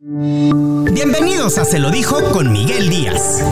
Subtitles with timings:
[0.00, 3.42] Bienvenidos a Se lo dijo con Miguel Díaz.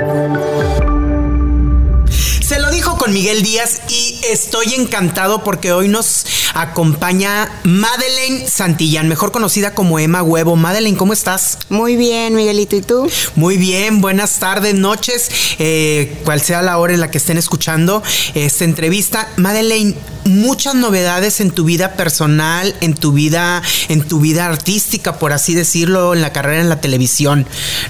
[3.06, 10.00] Con Miguel Díaz y estoy encantado porque hoy nos acompaña Madeleine Santillán, mejor conocida como
[10.00, 10.56] Emma Huevo.
[10.56, 11.58] Madeleine, ¿cómo estás?
[11.68, 13.08] Muy bien, Miguelito, ¿y tú?
[13.36, 18.02] Muy bien, buenas tardes, noches, eh, cual sea la hora en la que estén escuchando
[18.34, 19.28] esta entrevista.
[19.36, 25.32] Madeleine, muchas novedades en tu vida personal, en tu vida, en tu vida artística, por
[25.32, 27.46] así decirlo, en la carrera en la televisión.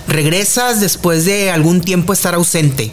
[0.06, 2.92] Regresas después de algún tiempo estar ausente.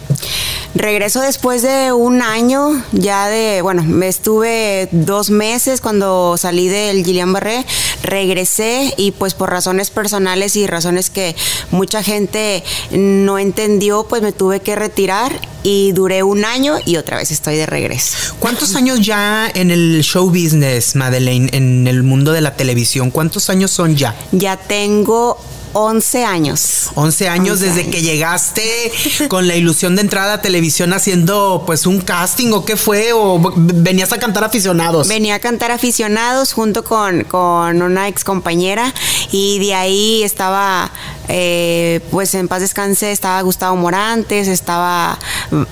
[0.76, 7.04] Regreso después de un año, ya de, bueno, me estuve dos meses cuando salí del
[7.06, 7.66] Gillian Barré,
[8.04, 11.36] regresé y pues por razones personales y razones que
[11.72, 15.32] mucha gente no entendió, pues me tuve que retirar
[15.64, 18.36] y duré un año y otra vez estoy de regreso.
[18.40, 23.12] ¿Cuántos años ya en el show business, Madeleine, en el mundo de la televisión?
[23.12, 24.16] ¿Cuántos años son ya?
[24.32, 25.38] Ya tengo
[25.74, 26.92] 11 años.
[26.96, 28.92] 11 años desde que llegaste
[29.30, 33.12] con la ilusión de entrar a la televisión haciendo pues un casting o qué fue
[33.14, 35.08] o venías a cantar aficionados.
[35.08, 38.94] Venía a cantar aficionados junto con, con una ex compañera
[39.32, 40.92] y de ahí estaba
[41.30, 45.18] eh, pues en paz descanse estaba Gustavo Morantes, estaba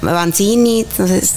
[0.01, 1.33] Banzini, entonces,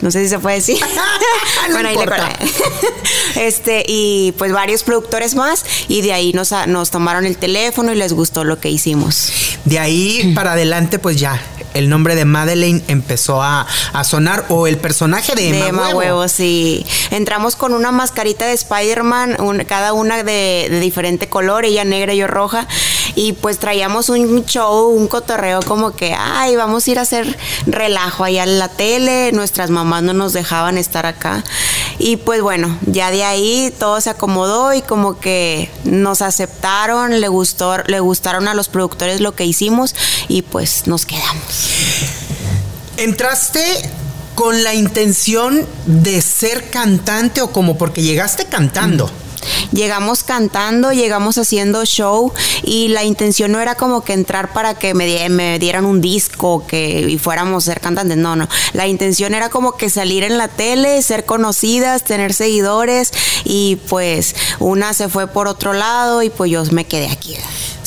[0.00, 0.78] no sé si se puede decir.
[1.70, 7.26] bueno, ahí le Este, y pues varios productores más, y de ahí nos, nos tomaron
[7.26, 9.32] el teléfono y les gustó lo que hicimos.
[9.64, 11.40] De ahí para adelante, pues ya,
[11.74, 13.66] el nombre de Madeleine empezó a,
[14.04, 16.28] sonar o el personaje de Emma, Huevo.
[16.28, 16.86] sí.
[17.10, 22.18] Entramos con una mascarita de Spider-Man, cada una de, de, diferente color, ella negra y
[22.18, 22.66] yo roja,
[23.14, 27.36] y pues traíamos un show, un cotorreo como que, ay, vamos a ir a hacer
[27.66, 31.44] relajo allá en la tele, nuestras mamás no nos dejaban estar acá.
[31.98, 37.28] Y pues bueno, ya de ahí todo se acomodó y como que nos aceptaron, le
[37.28, 39.94] gustó, le gustaron a los productores lo que hicimos
[40.28, 41.70] y pues nos quedamos.
[42.96, 43.62] Entraste
[44.34, 49.10] con la intención de ser cantante o como porque llegaste cantando.
[49.72, 52.32] Llegamos cantando, llegamos haciendo show
[52.62, 56.66] y la intención no era como que entrar para que me, me dieran un disco
[56.66, 58.48] que, y fuéramos a ser cantantes, no, no.
[58.72, 63.12] La intención era como que salir en la tele, ser conocidas, tener seguidores
[63.44, 67.36] y pues una se fue por otro lado y pues yo me quedé aquí.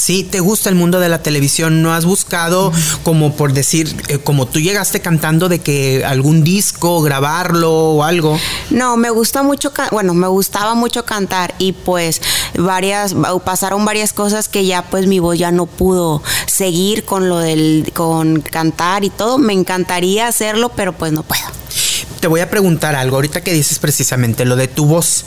[0.01, 2.71] Sí, te gusta el mundo de la televisión, no has buscado
[3.03, 8.39] como por decir, eh, como tú llegaste cantando de que algún disco, grabarlo o algo.
[8.71, 12.19] No, me gusta mucho, bueno, me gustaba mucho cantar y pues
[12.57, 13.13] varias,
[13.45, 17.91] pasaron varias cosas que ya pues mi voz ya no pudo seguir con lo del,
[17.93, 19.37] con cantar y todo.
[19.37, 21.60] Me encantaría hacerlo, pero pues no puedo
[22.21, 25.25] te voy a preguntar algo, ahorita que dices precisamente lo de tu voz.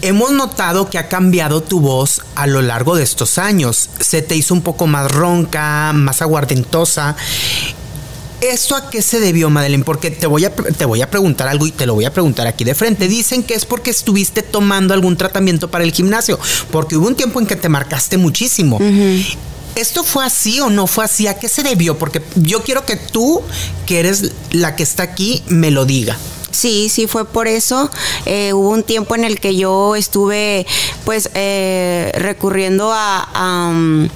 [0.00, 3.90] Hemos notado que ha cambiado tu voz a lo largo de estos años.
[4.00, 7.14] Se te hizo un poco más ronca, más aguardentosa.
[8.40, 9.84] ¿Esto a qué se debió, Madeleine?
[9.84, 12.46] Porque te voy, a, te voy a preguntar algo y te lo voy a preguntar
[12.46, 13.06] aquí de frente.
[13.06, 16.40] Dicen que es porque estuviste tomando algún tratamiento para el gimnasio,
[16.72, 18.80] porque hubo un tiempo en que te marcaste muchísimo.
[19.74, 21.26] ¿Esto fue así o no fue así?
[21.26, 21.98] ¿A qué se debió?
[21.98, 23.42] Porque yo quiero que tú,
[23.86, 26.16] que eres la que está aquí, me lo diga.
[26.50, 27.90] Sí, sí fue por eso.
[28.26, 30.66] Eh, hubo un tiempo en el que yo estuve
[31.04, 33.72] pues eh, recurriendo a...
[33.74, 34.08] Mm,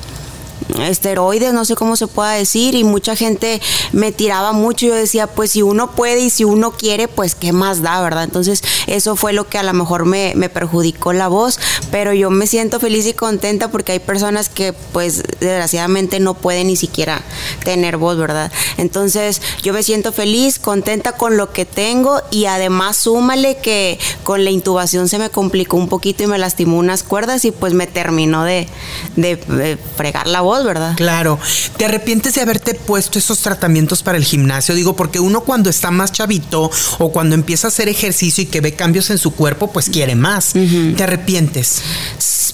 [0.81, 3.60] esteroides, no sé cómo se pueda decir, y mucha gente
[3.93, 4.87] me tiraba mucho.
[4.87, 8.25] Yo decía, pues si uno puede y si uno quiere, pues qué más da, ¿verdad?
[8.25, 11.59] Entonces, eso fue lo que a lo mejor me, me perjudicó la voz,
[11.91, 16.69] pero yo me siento feliz y contenta porque hay personas que, pues, desgraciadamente no pueden
[16.69, 17.22] ni siquiera
[17.65, 18.51] tener voz, ¿verdad?
[18.77, 24.45] Entonces, yo me siento feliz, contenta con lo que tengo y además súmale que con
[24.45, 27.86] la intubación se me complicó un poquito y me lastimó unas cuerdas y pues me
[27.86, 28.69] terminó de,
[29.16, 30.95] de fregar la voz ¿verdad?
[30.97, 31.39] Claro.
[31.77, 34.75] ¿Te arrepientes de haberte puesto esos tratamientos para el gimnasio?
[34.75, 38.61] Digo, porque uno cuando está más chavito o cuando empieza a hacer ejercicio y que
[38.61, 40.53] ve cambios en su cuerpo, pues quiere más.
[40.97, 41.83] ¿Te arrepientes?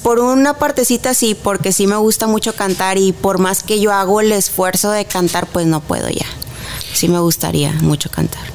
[0.02, 3.92] Por una partecita sí, porque sí me gusta mucho cantar y por más que yo
[3.92, 6.26] hago el esfuerzo de cantar, pues no puedo ya.
[6.92, 8.51] Sí me gustaría mucho cantar.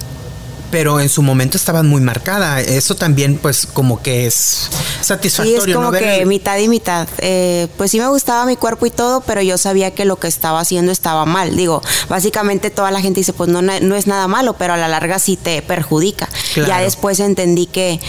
[0.72, 2.60] Pero en su momento estabas muy marcada.
[2.62, 4.70] Eso también, pues, como que es
[5.02, 5.62] satisfactorio.
[5.62, 7.08] Sí, es como que mitad y mitad.
[7.20, 10.28] Eh, pues sí me gustaba mi cuerpo y todo, pero yo sabía que lo que
[10.28, 11.56] estaba haciendo estaba mal.
[11.56, 14.88] Digo, básicamente toda la gente dice, pues no, no es nada malo, pero a la
[14.88, 16.30] larga sí te perjudica.
[16.56, 18.00] Ya después entendí que,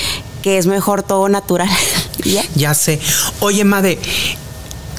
[0.43, 1.69] que es mejor todo natural.
[2.57, 3.01] Ya sé.
[3.41, 3.99] Oye, Made,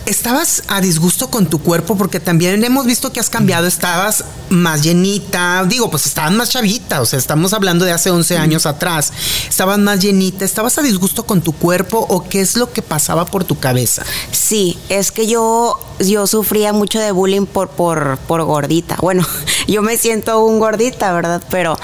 [0.09, 4.81] estabas a disgusto con tu cuerpo porque también hemos visto que has cambiado, estabas más
[4.81, 9.13] llenita, digo, pues estabas más chavita, o sea, estamos hablando de hace 11 años atrás,
[9.47, 13.25] estabas más llenita, estabas a disgusto con tu cuerpo o qué es lo que pasaba
[13.25, 14.03] por tu cabeza?
[14.31, 18.97] Sí, es que yo yo sufría mucho de bullying por por por gordita.
[19.01, 19.25] Bueno,
[19.67, 21.43] yo me siento un gordita, ¿verdad?
[21.51, 21.77] Pero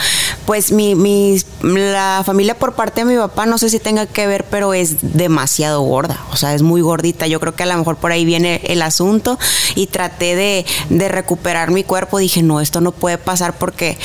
[0.46, 4.28] pues mi, mi la familia por parte de mi papá no sé si tenga que
[4.28, 7.26] ver, pero es demasiado gorda, o sea, es muy gordita.
[7.28, 9.40] Yo creo que a lo mejor por ahí viene el asunto
[9.74, 10.66] y traté de,
[11.10, 12.20] recuperar mi cuerpo.
[12.20, 13.98] Dije, no, esto no puede pasar porque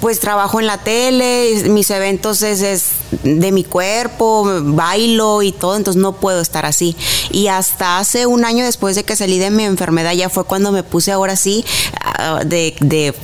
[0.00, 2.90] pues trabajo en la tele, mis eventos es,
[3.22, 6.96] de mi cuerpo, bailo y todo, entonces no puedo estar así.
[7.30, 10.70] Y hasta hace un año después de que salí de mi enfermedad ya fue cuando
[10.70, 11.64] me puse ahora sí
[12.00, 13.14] ah, de, de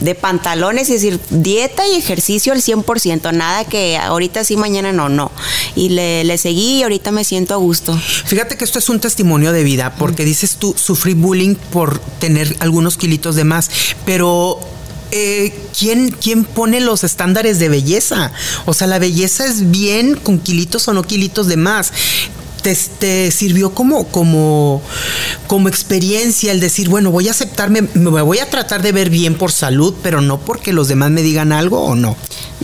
[0.00, 5.08] de pantalones, es decir, dieta y ejercicio al 100%, nada que ahorita sí, mañana no,
[5.08, 5.30] no.
[5.76, 7.98] Y le, le seguí y ahorita me siento a gusto.
[8.26, 12.56] Fíjate que esto es un testimonio de vida, porque dices tú, sufrí bullying por tener
[12.60, 13.70] algunos kilitos de más,
[14.04, 14.58] pero
[15.12, 18.32] eh, ¿quién, ¿quién, pone los estándares de belleza?
[18.64, 21.92] O sea, la belleza es bien con kilitos o no kilitos de más
[22.62, 24.82] te, sirvió como, como,
[25.46, 29.36] como experiencia el decir, bueno, voy a aceptarme, me voy a tratar de ver bien
[29.36, 32.16] por salud, pero no porque los demás me digan algo o no?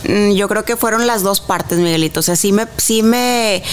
[0.07, 2.21] Mm, yo creo que fueron las dos partes, Miguelito.
[2.21, 3.63] O sea, sí me, sí me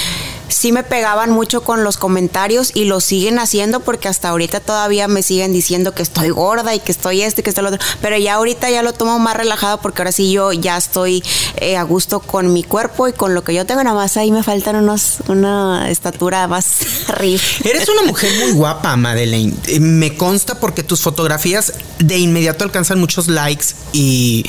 [0.49, 5.09] sí me pegaban mucho con los comentarios y lo siguen haciendo porque hasta ahorita todavía
[5.09, 7.85] me siguen diciendo que estoy gorda y que estoy este y que estoy lo otro.
[8.01, 11.23] Pero ya ahorita ya lo tomo más relajado porque ahora sí yo ya estoy
[11.57, 13.83] eh, a gusto con mi cuerpo y con lo que yo tengo.
[13.83, 16.79] Nada más ahí me faltan unos, una estatura más
[17.09, 17.43] arriba.
[17.65, 19.55] Eres una mujer muy guapa, Madeleine.
[19.67, 24.45] Eh, me consta porque tus fotografías de inmediato alcanzan muchos likes y,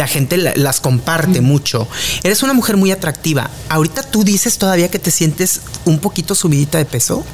[0.00, 1.86] la gente las comparte mucho.
[2.24, 3.48] Eres una mujer muy atractiva.
[3.68, 7.24] Ahorita tú dices todavía que te sientes un poquito subidita de peso?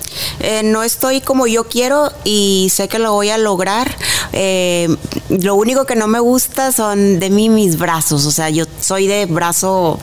[0.40, 3.96] Eh, no estoy como yo quiero y sé que lo voy a lograr.
[4.32, 4.94] Eh,
[5.28, 8.26] lo único que no me gusta son de mí mis brazos.
[8.26, 9.98] O sea, yo soy de brazo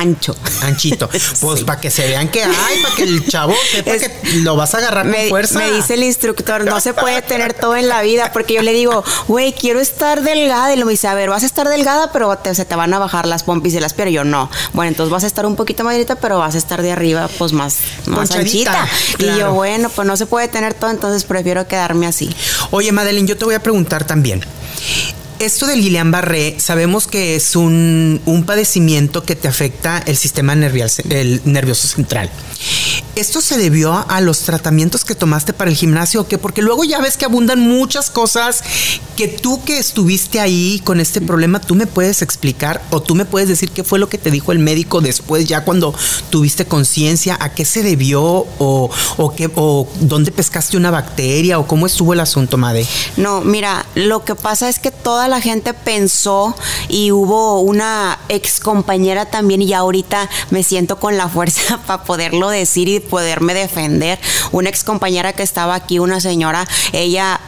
[0.00, 0.36] ancho.
[0.62, 1.08] Anchito.
[1.40, 4.10] Pues para que se vean que hay, para que el chavo sepa que
[4.42, 5.58] lo vas a agarrar con fuerza.
[5.58, 8.72] Me dice el instructor, no se puede tener todo en la vida, porque yo le
[8.72, 10.72] digo, güey, quiero estar delgada.
[10.72, 12.98] Y lo me dice, a ver, vas a estar delgada, pero se te van a
[12.98, 14.14] bajar las pompis y las piernas.
[14.14, 14.50] Yo no.
[14.72, 17.52] Bueno, entonces vas a estar un poquito más pero vas a estar de arriba, pues
[17.52, 18.88] más, más anchita.
[19.18, 22.34] Y yo, bueno, pues no se puede tener todo, entonces prefiero quedarme así.
[22.70, 24.44] Oye, Madeline, yo te voy a preguntar también.
[25.38, 31.88] Esto del Guillain-Barré sabemos que es un, un, padecimiento que te afecta el sistema nervioso
[31.88, 32.30] central.
[33.16, 36.36] ¿Esto se debió a los tratamientos que tomaste para el gimnasio o qué?
[36.36, 38.62] Porque luego ya ves que abundan muchas cosas
[39.16, 43.24] que tú que estuviste ahí con este problema, tú me puedes explicar o tú me
[43.24, 45.94] puedes decir qué fue lo que te dijo el médico después, ya cuando
[46.28, 51.66] tuviste conciencia, a qué se debió o, o, qué, o dónde pescaste una bacteria o
[51.66, 52.86] cómo estuvo el asunto, Made.
[53.16, 56.54] No, mira, lo que pasa es que toda la gente pensó
[56.90, 62.50] y hubo una ex compañera también y ahorita me siento con la fuerza para poderlo
[62.50, 64.18] decir y poderme defender.
[64.52, 67.40] Una ex compañera que estaba aquí, una señora, ella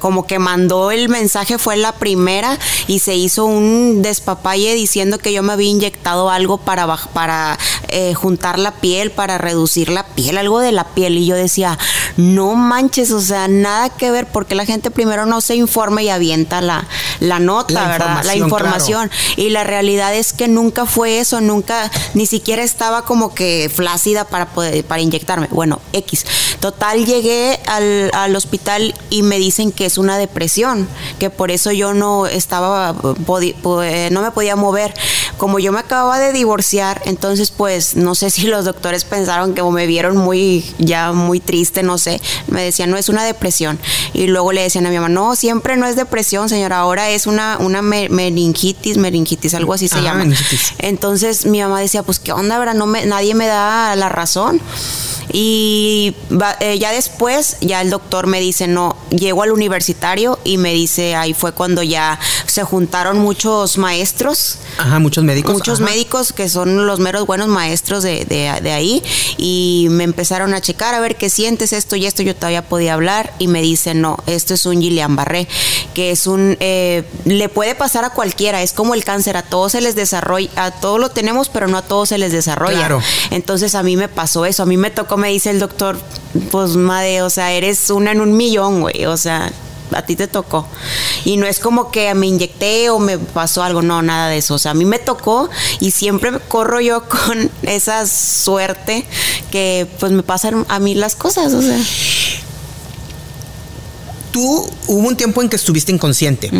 [0.00, 5.32] como que mandó el mensaje, fue la primera y se hizo un despapalle diciendo que
[5.32, 7.58] yo me había inyectado algo para, para
[7.88, 11.18] eh, juntar la piel, para reducir la piel, algo de la piel.
[11.18, 11.78] Y yo decía,
[12.16, 16.10] no manches, o sea, nada que ver, porque la gente primero no se informa y
[16.10, 16.86] avienta la,
[17.20, 18.24] la nota, ¿verdad?
[18.24, 19.10] La información.
[19.36, 24.24] Y la realidad es que nunca fue eso, nunca, ni siquiera estaba como que flácida
[24.24, 25.48] para poder, para inyectarme.
[25.50, 26.26] Bueno, X.
[26.60, 30.88] Total, llegué al, al hospital y me dicen que es una depresión,
[31.18, 34.92] que por eso yo no estaba, no me podía mover.
[35.36, 39.62] Como yo me acababa de divorciar, entonces pues no sé si los doctores pensaron que
[39.62, 42.20] me vieron muy, ya muy triste, no sé.
[42.48, 43.78] Me decían, no es una depresión.
[44.12, 47.26] Y luego le decían a mi mamá, no, siempre no es depresión, señora, ahora es
[47.26, 50.26] una, una meningitis, meningitis, algo así se llama.
[50.78, 52.74] Entonces mi mamá decía, pues qué onda, ¿verdad?
[52.74, 54.60] No me, nadie me da la razón.
[55.32, 56.14] Y
[56.60, 61.14] eh, ya después, ya el doctor me dice, no, llego al universitario y me dice,
[61.14, 64.58] ahí fue cuando ya se juntaron muchos maestros.
[64.78, 65.52] Ajá, muchos médicos.
[65.52, 69.02] Muchos médicos que son los meros buenos maestros de, de, ahí.
[69.36, 72.22] Y me empezaron a checar a ver qué sientes esto y esto.
[72.22, 75.48] Yo todavía podía hablar y me dice, no, esto es un Gillian Barré,
[75.94, 79.72] que es un, eh, le puede pasar a cualquiera, es como el cáncer, a todos
[79.72, 82.78] se les desarrolla, a todos lo tenemos, pero no a todos se les desarrolla.
[82.78, 83.02] Claro.
[83.30, 85.98] Entonces a mí me pasó eso, a mí me tocó, me dice el doctor,
[86.50, 89.52] pues madre, o sea, eres una en un millón, güey, o sea,
[89.92, 90.66] a ti te tocó.
[91.24, 94.54] Y no es como que me inyecté o me pasó algo, no, nada de eso.
[94.54, 95.48] O sea, a mí me tocó
[95.80, 99.04] y siempre corro yo con esa suerte
[99.50, 101.78] que pues me pasan a mí las cosas, o sea.
[104.32, 106.50] Tú hubo un tiempo en que estuviste inconsciente.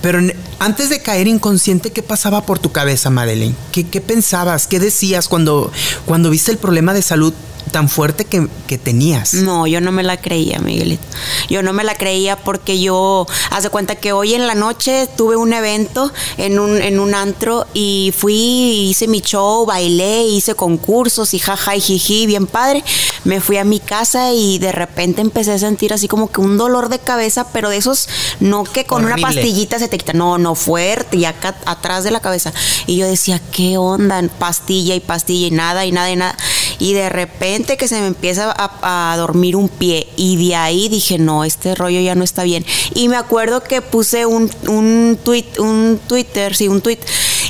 [0.00, 0.20] Pero
[0.60, 3.54] antes de caer inconsciente, ¿qué pasaba por tu cabeza, Madeleine?
[3.72, 4.66] ¿Qué, ¿Qué, pensabas?
[4.66, 5.72] ¿Qué decías cuando,
[6.06, 7.34] cuando viste el problema de salud
[7.70, 8.48] tan fuerte que,
[8.78, 9.34] tenías.
[9.34, 11.02] No, yo no me la creía, Miguelito.
[11.48, 15.08] Yo no me la creía porque yo, haz de cuenta que hoy en la noche
[15.16, 20.54] tuve un evento en un, en un antro y fui, hice mi show, bailé, hice
[20.54, 22.84] concursos y jaja y jiji, bien padre.
[23.24, 26.56] Me fui a mi casa y de repente empecé a sentir así como que un
[26.56, 28.08] dolor de cabeza, pero de esos,
[28.40, 32.10] no que con una pastillita se te quita, no, no fuerte y acá atrás de
[32.10, 32.52] la cabeza.
[32.86, 34.20] Y yo decía, ¿qué onda?
[34.38, 36.36] Pastilla y pastilla y nada y nada y nada.
[36.80, 41.18] Y de repente que se me empieza a, dormir un pie y de ahí dije,
[41.18, 42.64] no, este rollo ya no está bien.
[42.94, 46.98] Y me acuerdo que puse un, un tweet, un Twitter, sí, un tweet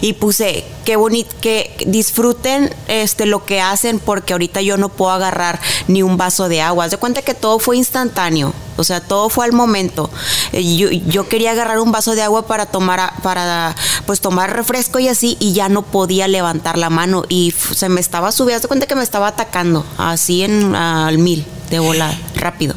[0.01, 5.13] y puse qué bonito que disfruten este lo que hacen porque ahorita yo no puedo
[5.13, 6.85] agarrar ni un vaso de agua.
[6.85, 10.11] Haz de cuenta que todo fue instantáneo, o sea, todo fue al momento.
[10.53, 13.75] Eh, yo, yo quería agarrar un vaso de agua para tomar para
[14.07, 18.01] pues tomar refresco y así y ya no podía levantar la mano y se me
[18.01, 22.17] estaba subiendo, haz de cuenta que me estaba atacando así en al mil de volar
[22.35, 22.75] rápido.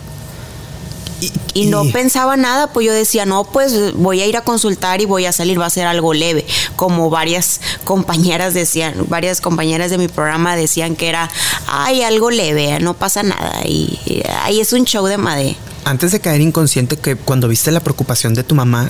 [1.54, 5.06] Y, no pensaba nada, pues yo decía, no, pues voy a ir a consultar y
[5.06, 9.98] voy a salir, va a ser algo leve, como varias compañeras decían, varias compañeras de
[9.98, 11.30] mi programa decían que era,
[11.68, 15.56] ay, algo leve, no pasa nada, y, ahí es un show de madre.
[15.86, 18.90] Antes de caer inconsciente, que cuando viste la preocupación de tu mamá,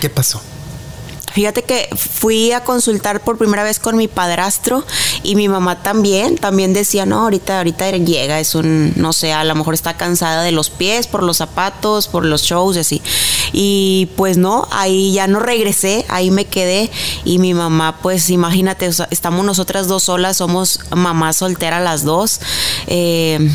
[0.00, 0.40] ¿qué pasó?
[1.36, 4.86] Fíjate que fui a consultar por primera vez con mi padrastro
[5.22, 9.44] y mi mamá también, también decía, no, ahorita, ahorita llega, es un, no sé, a
[9.44, 13.02] lo mejor está cansada de los pies, por los zapatos, por los shows, así.
[13.52, 16.90] Y pues no, ahí ya no regresé, ahí me quedé
[17.26, 22.40] y mi mamá, pues imagínate, estamos nosotras dos solas, somos mamá soltera las dos.
[22.86, 23.46] Eh,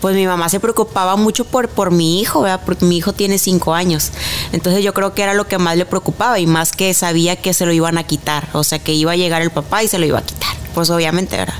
[0.00, 2.60] pues mi mamá se preocupaba mucho por, por mi hijo, ¿verdad?
[2.64, 4.10] porque mi hijo tiene cinco años.
[4.52, 7.54] Entonces yo creo que era lo que más le preocupaba y más que sabía que
[7.54, 9.98] se lo iban a quitar, o sea, que iba a llegar el papá y se
[9.98, 10.54] lo iba a quitar.
[10.74, 11.54] Pues obviamente, ¿verdad?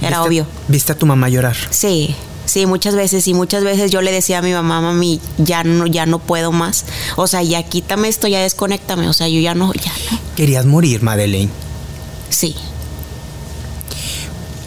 [0.00, 0.46] Era obvio.
[0.68, 1.56] ¿Viste a tu mamá llorar?
[1.70, 2.14] Sí.
[2.46, 5.86] Sí, muchas veces y muchas veces yo le decía a mi mamá, mami, ya no,
[5.86, 6.84] ya no puedo más.
[7.16, 9.08] O sea, ya quítame esto, ya desconéctame.
[9.08, 10.18] O sea, yo ya no, ya no.
[10.36, 11.50] ¿Querías morir, Madeleine?
[12.28, 12.54] Sí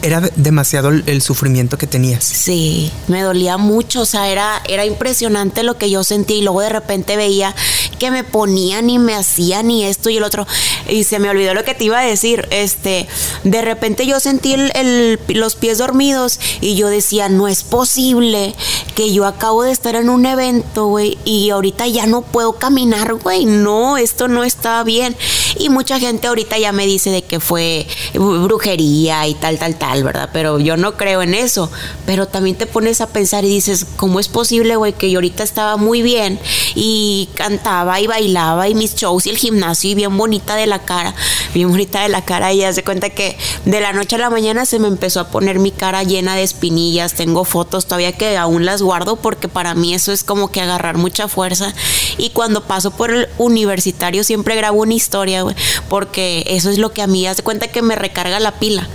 [0.02, 2.24] era demasiado el, sufrimiento que tenías.
[2.24, 6.60] Sí, me dolía mucho, o sea, era, era impresionante lo que yo sentía y luego
[6.60, 7.54] de repente veía
[7.98, 10.46] que me ponían y me hacían y esto y el otro
[10.88, 13.06] y se me olvidó lo que te iba a decir, este,
[13.44, 18.54] de repente yo sentí el, los pies dormidos y yo decía, no es posible
[18.94, 23.14] que yo acabo de estar en un evento, güey, y ahorita ya no puedo caminar,
[23.14, 25.16] güey, no, esto no está bien.
[25.56, 30.04] Y mucha gente ahorita ya me dice de que fue brujería y tal, tal, tal,
[30.04, 30.30] ¿verdad?
[30.32, 31.70] Pero yo no creo en eso.
[32.06, 35.42] Pero también te pones a pensar y dices, ¿cómo es posible, güey, que yo ahorita
[35.42, 36.38] estaba muy bien
[36.74, 40.80] y cantaba y bailaba y mis shows y el gimnasio y bien bonita de la
[40.80, 41.14] cara,
[41.54, 44.66] bien bonita de la cara y hace cuenta que de la noche a la mañana
[44.66, 48.64] se me empezó a poner mi cara llena de espinillas, tengo fotos todavía que aún
[48.64, 51.74] las guardo porque para mí eso es como que agarrar mucha fuerza
[52.16, 55.56] y cuando paso por el universitario siempre grabo una historia, güey,
[55.88, 58.88] porque eso es lo que a mí hace cuenta que me recarga la pila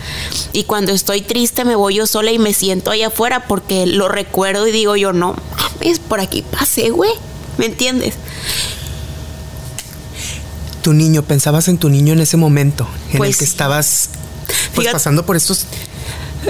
[0.52, 4.08] y cuando estoy triste me voy yo sola y me siento allá afuera porque lo
[4.08, 5.36] recuerdo y digo yo no,
[5.82, 7.12] es por aquí pasé, güey.
[7.58, 8.16] ¿Me entiendes?
[10.82, 14.10] Tu niño, pensabas en tu niño en ese momento en el pues que estabas
[14.76, 15.66] pues, pasando por estos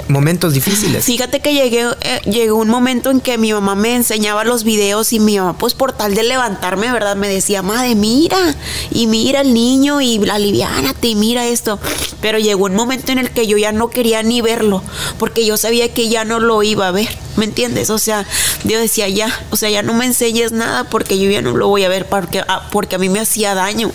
[0.08, 1.04] momentos difíciles.
[1.04, 5.12] Fíjate que llegué, eh, llegó un momento en que mi mamá me enseñaba los videos
[5.12, 7.16] y mi mamá, pues por tal de levantarme, ¿verdad?
[7.16, 8.54] Me decía, madre, mira,
[8.90, 11.78] y mira el niño y aliviánate y mira esto.
[12.20, 14.82] Pero llegó un momento en el que yo ya no quería ni verlo,
[15.18, 17.90] porque yo sabía que ya no lo iba a ver, ¿me entiendes?
[17.90, 18.26] O sea,
[18.64, 21.68] yo decía, ya, o sea, ya no me enseñes nada porque yo ya no lo
[21.68, 23.90] voy a ver porque, ah, porque a mí me hacía daño.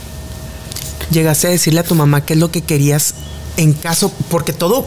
[1.12, 3.16] Llegaste a decirle a tu mamá qué es lo que querías
[3.58, 4.86] en caso, porque todo,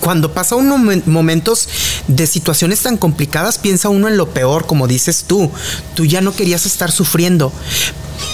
[0.00, 1.68] cuando pasa uno momentos
[2.08, 5.50] de situaciones tan complicadas, piensa uno en lo peor, como dices tú.
[5.94, 7.52] Tú ya no querías estar sufriendo.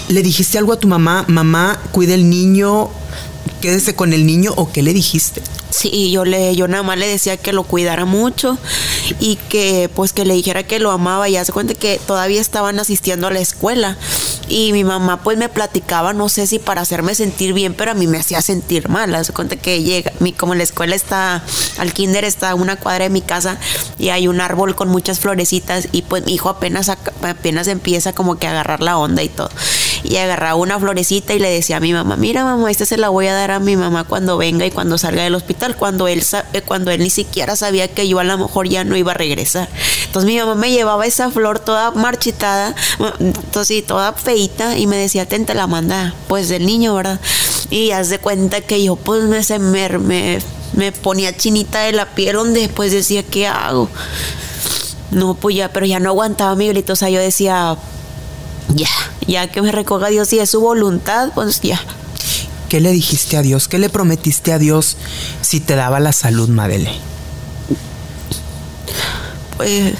[0.08, 1.24] ¿Le dijiste algo a tu mamá?
[1.28, 2.90] Mamá, cuida el niño,
[3.60, 5.42] quédese con el niño o qué le dijiste?
[5.70, 8.58] Sí, yo le, yo nada más le decía que lo cuidara mucho
[9.20, 12.78] y que pues que le dijera que lo amaba y hace cuenta que todavía estaban
[12.78, 13.96] asistiendo a la escuela
[14.48, 17.94] y mi mamá pues me platicaba, no sé si para hacerme sentir bien, pero a
[17.94, 19.14] mí me hacía sentir mal.
[19.14, 21.42] Hace cuenta que llega, mi, como la escuela está,
[21.78, 23.58] al kinder está una cuadra de mi casa
[23.98, 28.38] y hay un árbol con muchas florecitas y pues mi hijo apenas, apenas empieza como
[28.38, 29.50] que a agarrar la onda y todo
[30.02, 33.08] y agarraba una florecita y le decía a mi mamá, mira mamá, esta se la
[33.08, 36.24] voy a dar a mi mamá cuando venga y cuando salga del hospital, cuando él,
[36.52, 39.14] eh, cuando él ni siquiera sabía que yo a lo mejor ya no iba a
[39.14, 39.68] regresar.
[40.06, 42.74] Entonces mi mamá me llevaba esa flor toda marchitada,
[43.18, 47.20] entonces toda feita y me decía, ten, te la manda pues del niño, ¿verdad?
[47.70, 50.38] Y haz de cuenta que yo pues me, me, me,
[50.72, 53.88] me ponía chinita de la piel donde después decía, ¿qué hago?
[55.10, 57.76] No, pues ya, pero ya no aguantaba mi grito, o sea, yo decía,
[58.74, 58.88] ya,
[59.28, 61.80] ya que me recoja Dios y es su voluntad, pues ya.
[62.68, 63.68] ¿Qué le dijiste a Dios?
[63.68, 64.96] ¿Qué le prometiste a Dios
[65.42, 66.90] si te daba la salud, Madele?
[69.56, 69.94] Pues,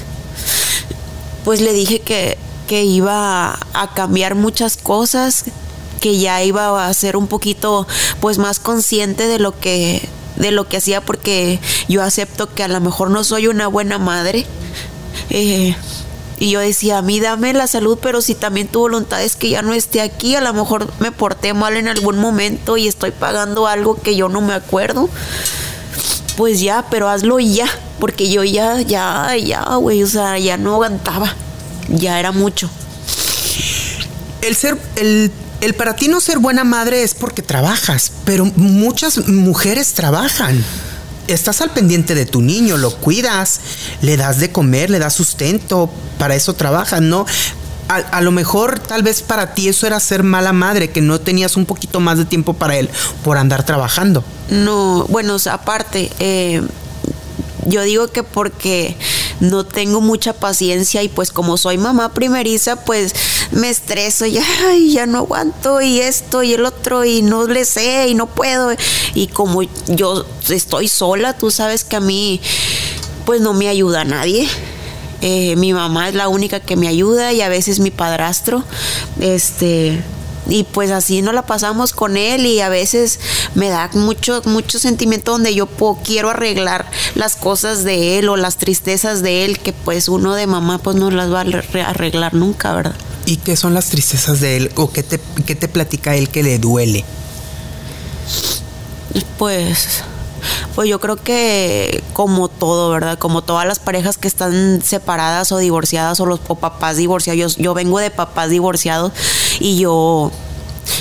[1.44, 5.44] pues le dije que, que iba a cambiar muchas cosas,
[6.00, 7.86] que ya iba a ser un poquito
[8.20, 11.58] pues más consciente de lo que de lo que hacía porque
[11.88, 14.46] yo acepto que a lo mejor no soy una buena madre.
[15.30, 15.74] Eh,
[16.38, 19.50] y yo decía, a mí dame la salud, pero si también tu voluntad es que
[19.50, 23.10] ya no esté aquí, a lo mejor me porté mal en algún momento y estoy
[23.10, 25.08] pagando algo que yo no me acuerdo.
[26.36, 27.66] Pues ya, pero hazlo ya,
[27.98, 31.34] porque yo ya, ya, ya, güey, o sea, ya no aguantaba,
[31.88, 32.70] ya era mucho.
[34.40, 39.26] El ser, el, el para ti no ser buena madre es porque trabajas, pero muchas
[39.26, 40.64] mujeres trabajan
[41.28, 43.60] estás al pendiente de tu niño, lo cuidas,
[44.02, 47.26] le das de comer, le das sustento, para eso trabajas, ¿no?
[47.88, 51.56] A, lo mejor tal vez para ti eso era ser mala madre, que no tenías
[51.56, 52.90] un poquito más de tiempo para él
[53.24, 54.22] por andar trabajando.
[54.50, 56.60] No, bueno, aparte, eh,
[57.64, 58.94] yo digo que porque
[59.40, 63.14] no tengo mucha paciencia y pues como soy mamá primeriza, pues
[63.52, 64.40] me estreso y
[64.92, 68.70] ya no aguanto y esto y el otro y no le sé y no puedo.
[69.14, 72.40] Y como yo estoy sola, tú sabes que a mí
[73.24, 74.48] pues no me ayuda nadie.
[75.20, 78.62] Eh, mi mamá es la única que me ayuda y a veces mi padrastro.
[79.20, 80.02] Este,
[80.48, 83.20] y pues así no la pasamos con él y a veces
[83.54, 85.68] me da mucho mucho sentimiento donde yo
[86.04, 90.46] quiero arreglar las cosas de él o las tristezas de él que pues uno de
[90.46, 92.94] mamá pues no las va a arreglar nunca, ¿verdad?
[93.28, 96.42] ¿Y qué son las tristezas de él o qué te, qué te platica él que
[96.42, 97.04] le duele?
[99.36, 100.02] Pues
[100.74, 103.18] pues yo creo que como todo, ¿verdad?
[103.18, 107.98] Como todas las parejas que están separadas o divorciadas o los papás divorciados, yo, vengo
[107.98, 109.12] de papás divorciados
[109.60, 110.32] y yo,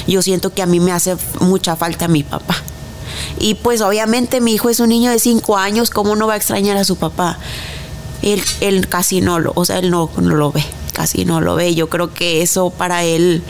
[0.06, 2.58] yo siento que a mí me hace mucha falta mi papá.
[3.40, 6.38] Y pues obviamente mi hijo es un niño de cinco años, ¿cómo no va a
[6.38, 7.40] extrañar a su papá?
[8.22, 10.66] Él, él casi no lo, o sea, él no, no lo ve,
[10.97, 11.75] casi no lo ve.
[11.75, 13.43] Yo creo que eso para él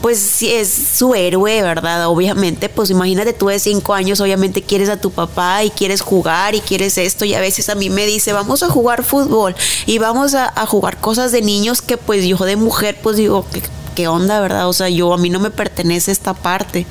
[0.00, 2.06] pues es su héroe, ¿verdad?
[2.06, 6.54] Obviamente, pues imagínate tú de cinco años, obviamente quieres a tu papá y quieres jugar
[6.54, 9.98] y quieres esto y a veces a mí me dice, vamos a jugar fútbol y
[9.98, 13.62] vamos a, jugar cosas de niños que pues yo de mujer pues digo, ¿qué,
[13.96, 14.68] ¿qué onda, verdad?
[14.68, 16.86] O sea, yo a mí no me pertenece esta parte,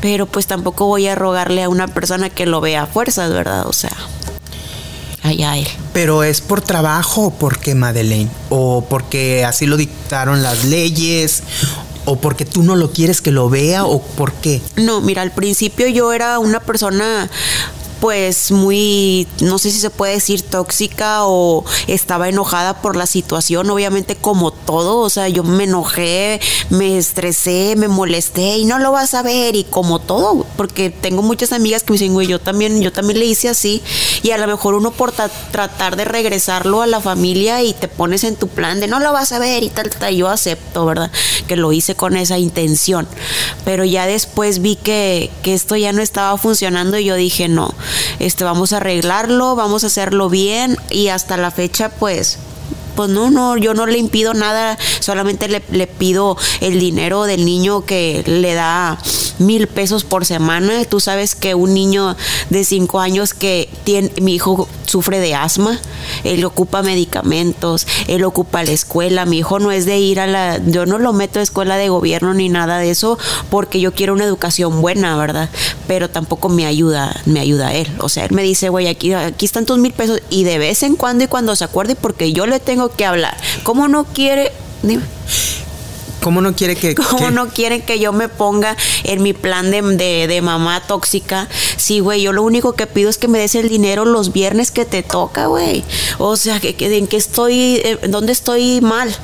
[0.00, 3.66] pero pues tampoco voy a rogarle a una persona que lo vea a fuerzas, ¿verdad?
[3.66, 3.92] O sea,
[5.26, 5.68] allá él.
[5.92, 8.30] Pero es por trabajo o por qué, Madeleine?
[8.48, 11.42] ¿O porque así lo dictaron las leyes?
[12.06, 14.62] o porque tú no lo quieres que lo vea o por qué?
[14.76, 17.28] No, mira, al principio yo era una persona
[18.00, 23.70] pues muy, no sé si se puede decir tóxica o estaba enojada por la situación,
[23.70, 28.92] obviamente como todo, o sea, yo me enojé, me estresé, me molesté y no lo
[28.92, 32.38] vas a ver y como todo, porque tengo muchas amigas que me dicen, güey, yo
[32.38, 33.82] también, yo también le hice así
[34.22, 38.24] y a lo mejor uno por tratar de regresarlo a la familia y te pones
[38.24, 41.10] en tu plan de no lo vas a ver y tal, tal, yo acepto, ¿verdad?
[41.46, 43.08] Que lo hice con esa intención,
[43.64, 47.74] pero ya después vi que, que esto ya no estaba funcionando y yo dije, no,
[48.18, 52.38] este, vamos a arreglarlo, vamos a hacerlo bien y hasta la fecha pues
[52.96, 57.84] pues no, no, yo no le impido nada, solamente le, pido el dinero del niño
[57.84, 58.98] que le da
[59.38, 60.84] mil pesos por semana.
[60.84, 62.16] Tú sabes que un niño
[62.50, 65.78] de cinco años que tiene, mi hijo sufre de asma,
[66.24, 70.60] él ocupa medicamentos, él ocupa la escuela, mi hijo no es de ir a la,
[70.64, 73.18] yo no lo meto a escuela de gobierno ni nada de eso
[73.50, 75.50] porque yo quiero una educación buena, ¿verdad?
[75.86, 77.88] Pero tampoco me ayuda, me ayuda él.
[77.98, 80.82] O sea, él me dice, güey, aquí, aquí están tus mil pesos y de vez
[80.82, 83.36] en cuando y cuando se acuerde porque yo le tengo que hablar.
[83.62, 84.52] ¿Cómo no quiere?
[84.82, 85.02] Dime.
[86.22, 86.94] ¿Cómo no quiere que.?
[87.10, 91.48] ¿Cómo no quieren que yo me ponga en mi plan de, de, mamá tóxica?
[91.76, 94.72] Sí, güey, yo lo único que pido es que me des el dinero los viernes
[94.72, 95.84] que te toca, güey.
[96.18, 99.14] O sea, que, que, en qué estoy, eh, dónde estoy mal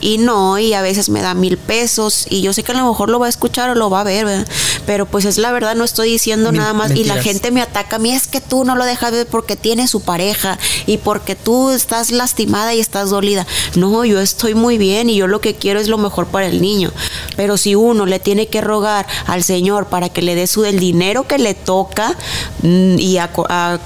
[0.00, 2.88] y no, y a veces me da mil pesos y yo sé que a lo
[2.88, 4.46] mejor lo va a escuchar o lo va a ver, ¿verdad?
[4.88, 7.96] pero pues es la verdad, no estoy diciendo nada más y la gente me ataca
[7.96, 11.36] a mí, es que tú no lo dejas ver porque tiene su pareja y porque
[11.36, 13.46] tú estás lastimada y estás dolida.
[13.76, 16.62] No, yo estoy muy bien y yo lo que quiero es lo mejor para el
[16.62, 16.90] niño,
[17.36, 20.78] pero si uno le tiene que rogar al Señor para que le dé su el
[20.78, 22.16] dinero que le toca
[22.62, 23.18] mm, y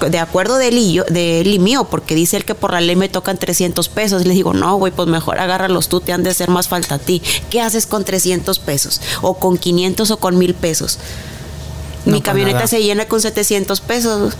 [0.09, 2.71] de acuerdo de él, y yo, de él y mío, porque dice él que por
[2.71, 6.13] la ley me tocan 300 pesos, le digo, no, güey, pues mejor agárralos tú te
[6.13, 7.21] han de hacer más falta a ti.
[7.49, 9.01] ¿Qué haces con 300 pesos?
[9.21, 10.99] O con 500 o con 1000 pesos.
[12.05, 14.35] Mi camioneta se llena con 700 pesos.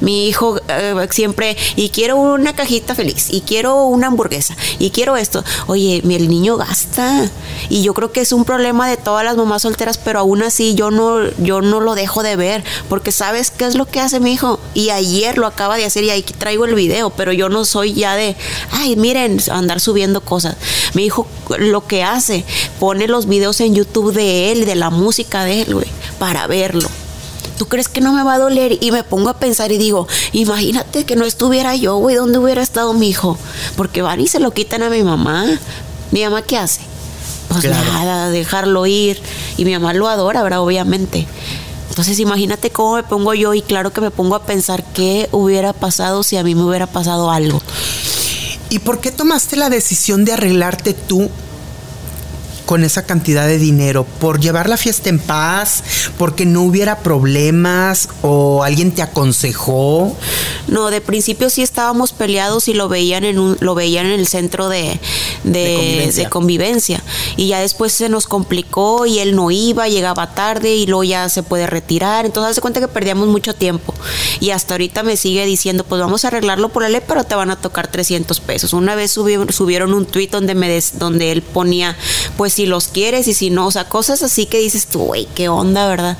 [0.00, 5.16] Mi hijo eh, siempre, y quiero una cajita feliz, y quiero una hamburguesa, y quiero
[5.16, 5.44] esto.
[5.66, 7.30] Oye, el niño gasta.
[7.68, 10.74] Y yo creo que es un problema de todas las mamás solteras, pero aún así
[10.74, 14.20] yo no, yo no lo dejo de ver, porque sabes qué es lo que hace
[14.20, 14.58] mi hijo.
[14.74, 17.94] Y ayer lo acaba de hacer y ahí traigo el video, pero yo no soy
[17.94, 18.36] ya de,
[18.72, 20.56] ay, miren, andar subiendo cosas.
[20.94, 21.26] Mi hijo
[21.58, 22.44] lo que hace,
[22.80, 26.88] pone los videos en YouTube de él, de la música de él, güey, para verlo.
[27.58, 28.78] ¿Tú crees que no me va a doler?
[28.80, 32.62] Y me pongo a pensar y digo, imagínate que no estuviera yo, güey, ¿dónde hubiera
[32.62, 33.38] estado mi hijo?
[33.76, 35.46] Porque van y se lo quitan a mi mamá.
[36.10, 36.80] ¿Mi mamá qué hace?
[37.48, 39.20] Pues nada, dejarlo ir.
[39.56, 40.60] Y mi mamá lo adora, ¿verdad?
[40.60, 41.26] Obviamente.
[41.88, 45.72] Entonces imagínate cómo me pongo yo y claro que me pongo a pensar qué hubiera
[45.72, 47.62] pasado si a mí me hubiera pasado algo.
[48.68, 51.30] ¿Y por qué tomaste la decisión de arreglarte tú
[52.64, 54.04] con esa cantidad de dinero?
[54.20, 55.82] ¿Por llevar la fiesta en paz?
[56.18, 58.08] ¿Porque no hubiera problemas?
[58.22, 60.16] ¿O alguien te aconsejó?
[60.68, 64.26] No, de principio sí estábamos peleados y lo veían en un, lo veían en el
[64.26, 64.98] centro de,
[65.44, 67.02] de, convivencia.
[67.36, 71.28] Y ya después se nos complicó y él no iba, llegaba tarde y luego ya
[71.28, 72.24] se puede retirar.
[72.26, 73.94] Entonces hace cuenta que perdíamos mucho tiempo.
[74.40, 77.34] Y hasta ahorita me sigue diciendo, pues vamos a arreglarlo por la ley, pero te
[77.34, 78.72] van a tocar 300 pesos.
[78.72, 81.96] Una vez subieron, subieron un tuit donde, me donde él ponía,
[82.36, 85.26] pues si los quieres y si no, o sea, cosas así que dices tú, güey,
[85.34, 86.16] qué onda, ¿verdad?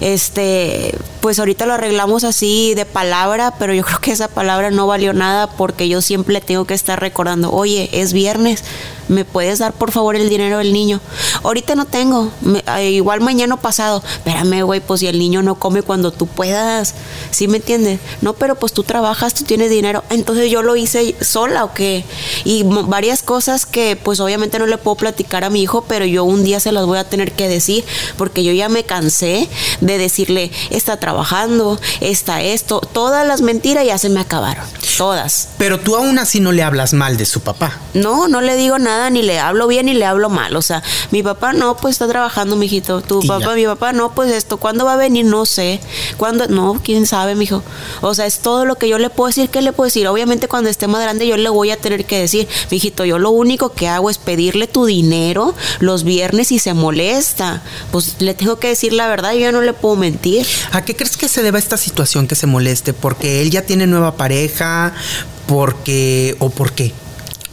[0.00, 4.86] Este, pues ahorita lo arreglamos así de palabra, pero yo creo que esa palabra no
[4.86, 8.64] valió nada porque yo siempre tengo que estar recordando, oye, es viernes,
[9.14, 11.00] ¿me puedes dar por favor el dinero del niño?
[11.42, 12.30] Ahorita no tengo,
[12.76, 16.94] eh, igual mañana pasado, espérame, güey, pues si el niño no come cuando tú puedas,
[17.30, 18.00] ¿sí me entiendes?
[18.20, 22.04] No, pero pues tú trabajas, tú tienes dinero, entonces yo lo hice sola o qué?
[22.44, 26.24] Y varias cosas que pues obviamente no le puedo platicar a mi hijo, pero yo
[26.24, 27.84] un día se las voy a tener que decir
[28.16, 29.48] porque yo ya me cansé
[29.80, 34.64] de decirle, está trabajando, está esto, todas las mentiras ya se me acabaron,
[34.98, 35.48] todas.
[35.58, 37.78] Pero tú aún así no le hablas mal de su papá.
[37.94, 40.56] No, no le digo nada ni le hablo bien ni le hablo mal.
[40.56, 43.00] O sea, mi papá no, pues está trabajando, mijito.
[43.00, 45.24] Tu papá, mi papá no, pues esto, ¿cuándo va a venir?
[45.24, 45.80] No sé.
[46.16, 46.46] ¿Cuándo?
[46.48, 47.62] No, quién sabe, mijo.
[48.00, 49.48] O sea, es todo lo que yo le puedo decir.
[49.48, 50.06] ¿Qué le puedo decir?
[50.08, 53.30] Obviamente, cuando esté más grande, yo le voy a tener que decir, mijito, yo lo
[53.30, 57.62] único que hago es pedirle tu dinero los viernes y se molesta.
[57.90, 60.46] Pues le tengo que decir la verdad, yo ya no le puedo mentir.
[60.72, 62.92] ¿A qué crees que se deba esta situación que se moleste?
[62.92, 64.94] ¿Porque él ya tiene nueva pareja?
[65.46, 66.92] ¿Porque o por qué?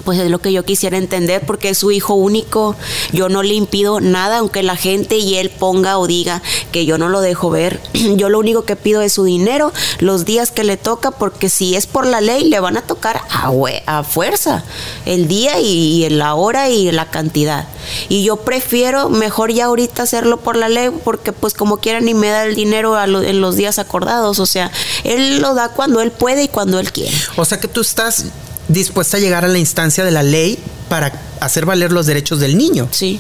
[0.04, 2.76] Pues es lo que yo quisiera entender porque es su hijo único.
[3.12, 6.98] Yo no le impido nada, aunque la gente y él ponga o diga que yo
[6.98, 7.80] no lo dejo ver.
[8.22, 11.76] Yo lo único que pido es su dinero, los días que le toca, porque si
[11.76, 13.52] es por la ley, le van a tocar a,
[13.86, 14.64] a fuerza
[15.06, 17.68] el día y, la hora y la cantidad.
[18.10, 22.14] Y yo prefiero mejor ya ahorita hacerlo por la ley, porque pues como quiera ni
[22.14, 24.40] me da el dinero en los días acordados.
[24.40, 24.72] O sea,
[25.04, 27.16] él lo da cuando él puede y cuando él quiere.
[27.38, 28.26] O sea que tú estás
[28.72, 32.58] dispuesta a llegar a la instancia de la ley para hacer valer los derechos del
[32.58, 32.88] niño.
[32.92, 33.20] Sí.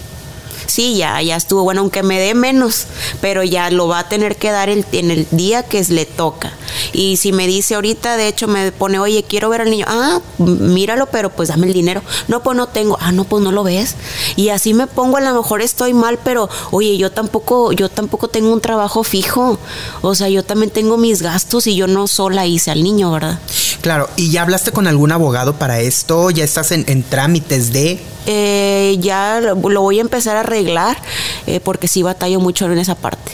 [0.67, 2.85] Sí, ya, ya estuvo bueno, aunque me dé menos,
[3.19, 6.53] pero ya lo va a tener que dar en el día que le toca.
[6.93, 10.21] Y si me dice ahorita, de hecho, me pone, oye, quiero ver al niño, ah,
[10.37, 12.01] míralo, pero pues dame el dinero.
[12.27, 13.95] No, pues no tengo, ah, no, pues no lo ves.
[14.35, 18.27] Y así me pongo, a lo mejor estoy mal, pero oye, yo tampoco, yo tampoco
[18.27, 19.59] tengo un trabajo fijo.
[20.01, 23.39] O sea, yo también tengo mis gastos y yo no sola hice al niño, ¿verdad?
[23.81, 26.29] Claro, ¿y ya hablaste con algún abogado para esto?
[26.29, 27.99] ¿Ya estás en, trámites de...?
[28.27, 30.97] Eh, ya lo, voy a empezar a arreglar
[31.47, 33.31] eh, porque sí batallo mucho en esa parte.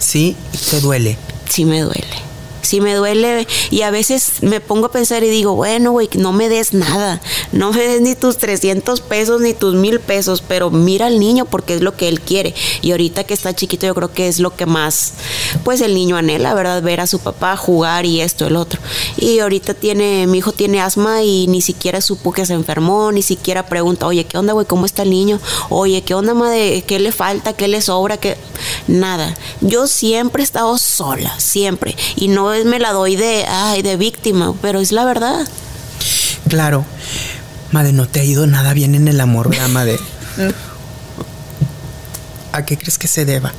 [0.00, 0.36] ¿Sí?
[0.70, 1.16] ¿Te duele?
[1.48, 2.27] Sí me duele
[2.68, 6.32] sí me duele y a veces me pongo a pensar y digo, bueno, güey, no
[6.32, 7.20] me des nada,
[7.52, 11.46] no me des ni tus 300 pesos ni tus mil pesos, pero mira al niño
[11.46, 12.54] porque es lo que él quiere.
[12.82, 15.14] Y ahorita que está chiquito yo creo que es lo que más,
[15.64, 16.82] pues el niño anhela, ¿verdad?
[16.82, 18.80] Ver a su papá jugar y esto, el otro.
[19.16, 23.22] Y ahorita tiene, mi hijo tiene asma y ni siquiera supo que se enfermó, ni
[23.22, 24.66] siquiera pregunta, oye, ¿qué onda, güey?
[24.66, 25.40] ¿Cómo está el niño?
[25.70, 26.84] Oye, ¿qué onda, madre?
[26.86, 27.54] ¿Qué le falta?
[27.54, 28.18] ¿Qué le sobra?
[28.18, 28.36] ¿Qué?
[28.86, 29.34] Nada.
[29.60, 31.96] Yo siempre he estado sola, siempre.
[32.16, 35.46] Y no me la doy de, ay, de víctima, pero es la verdad.
[36.48, 36.84] Claro.
[37.70, 39.98] Madre, no te ha ido nada bien en el amor, ¿verdad, madre?
[42.52, 43.52] ¿A qué crees que se deba?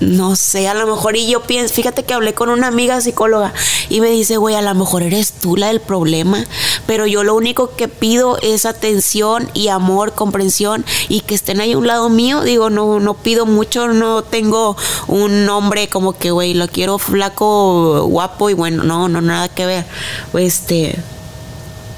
[0.00, 3.54] No sé, a lo mejor y yo pienso, fíjate que hablé con una amiga psicóloga
[3.88, 6.44] y me dice, güey, a lo mejor eres tú la del problema,
[6.86, 11.72] pero yo lo único que pido es atención y amor, comprensión y que estén ahí
[11.72, 16.30] a un lado mío, digo, no, no pido mucho, no tengo un nombre como que,
[16.30, 19.86] güey, lo quiero flaco, guapo y bueno, no, no, nada que ver,
[20.34, 20.98] este,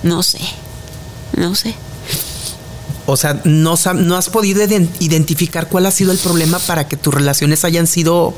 [0.02, 0.40] no sé,
[1.36, 1.74] no sé.
[3.10, 4.62] O sea, no, has podido
[5.00, 8.34] identificar cuál ha sido el problema para que tus relaciones hayan sido,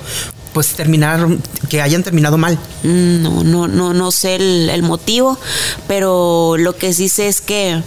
[0.53, 1.27] pues terminar,
[1.69, 2.57] que hayan terminado mal.
[2.85, 5.37] Mm, no, no, no, no sé el, motivo,
[5.89, 7.83] pero lo que sí sé es que,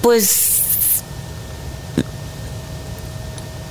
[0.00, 0.62] pues,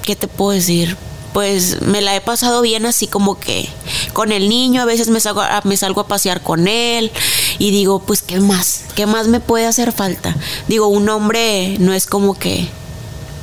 [0.04, 0.98] ¿qué te puedo decir?
[1.34, 3.70] pues me la he pasado bien así como que
[4.14, 7.12] con el niño, a veces me salgo, me salgo a pasear con él,
[7.60, 8.84] y digo, pues, ¿qué más?
[8.95, 10.36] ¿Qué más me puede hacer falta?
[10.67, 12.67] Digo, un hombre no es como que,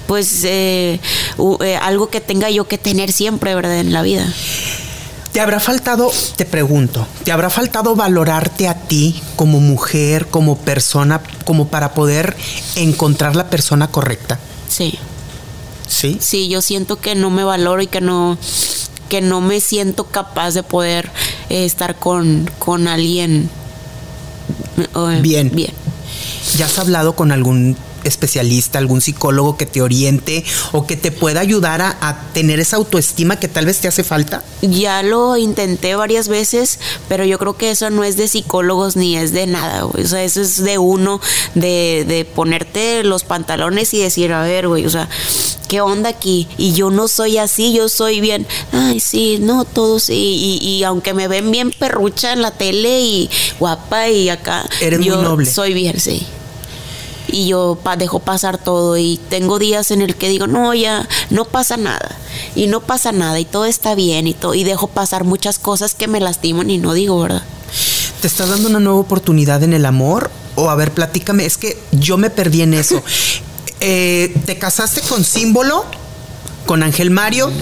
[0.06, 0.98] pues, eh,
[1.60, 3.78] eh, algo que tenga yo que tener siempre, ¿verdad?
[3.78, 4.26] En la vida.
[5.32, 11.20] ¿Te habrá faltado, te pregunto, ¿te habrá faltado valorarte a ti como mujer, como persona,
[11.44, 12.34] como para poder
[12.74, 14.38] encontrar la persona correcta?
[14.66, 14.98] Sí.
[15.86, 16.16] ¿Sí?
[16.22, 18.38] Sí, yo siento que no me valoro y que no,
[19.10, 21.10] que no me siento capaz de poder
[21.50, 23.50] eh, estar con, con alguien
[25.22, 25.50] Bien.
[25.54, 25.72] Bien.
[26.56, 27.76] ¿Ya has hablado con algún
[28.08, 33.38] especialista, algún psicólogo que te oriente o que te pueda ayudar a, tener esa autoestima
[33.38, 34.42] que tal vez te hace falta?
[34.62, 39.16] Ya lo intenté varias veces, pero yo creo que eso no es de psicólogos ni
[39.16, 40.04] es de nada, güey.
[40.04, 41.20] O sea, eso es de uno,
[41.54, 45.08] de, de ponerte los pantalones y decir, a ver, güey, o sea,
[45.68, 46.48] ¿qué onda aquí?
[46.58, 50.58] Y yo no soy así, yo soy bien, ay, sí, no, todos, sí.
[50.60, 55.00] Y, y aunque me ven bien perrucha en la tele y guapa y acá, Eres
[55.00, 55.50] yo muy noble.
[55.50, 56.26] soy bien, sí
[57.28, 61.44] y yo dejo pasar todo y tengo días en el que digo, no, ya no
[61.44, 62.16] pasa nada
[62.54, 65.94] y no pasa nada y todo está bien y, todo, y dejo pasar muchas cosas
[65.94, 67.42] que me lastiman y no digo, ¿verdad?
[68.20, 70.30] ¿Te estás dando una nueva oportunidad en el amor?
[70.54, 73.02] O a ver, platícame, es que yo me perdí en eso.
[73.80, 75.84] Eh, ¿Te casaste con símbolo?
[76.64, 77.52] ¿Con Ángel Mario?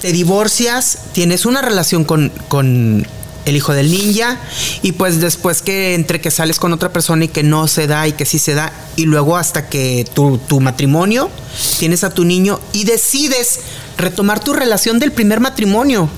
[0.00, 0.98] ¿Te divorcias?
[1.12, 3.04] ¿Tienes una relación con, con
[3.46, 4.38] el hijo del ninja
[4.82, 8.06] y pues después que entre que sales con otra persona y que no se da
[8.06, 11.30] y que sí se da y luego hasta que tu, tu matrimonio
[11.78, 13.60] tienes a tu niño y decides
[13.96, 16.10] retomar tu relación del primer matrimonio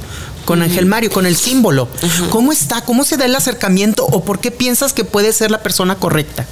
[0.44, 1.88] con Ángel Mario, con el símbolo.
[2.30, 2.80] ¿Cómo está?
[2.80, 6.46] ¿Cómo se da el acercamiento o por qué piensas que puede ser la persona correcta?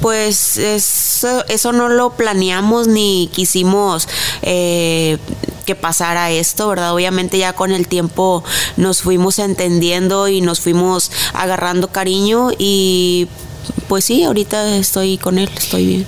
[0.00, 4.08] Pues eso, eso no lo planeamos ni quisimos
[4.42, 5.18] eh,
[5.64, 6.92] que pasara esto, ¿verdad?
[6.92, 8.44] Obviamente ya con el tiempo
[8.76, 13.28] nos fuimos entendiendo y nos fuimos agarrando cariño y
[13.88, 16.06] pues sí, ahorita estoy con él, estoy bien.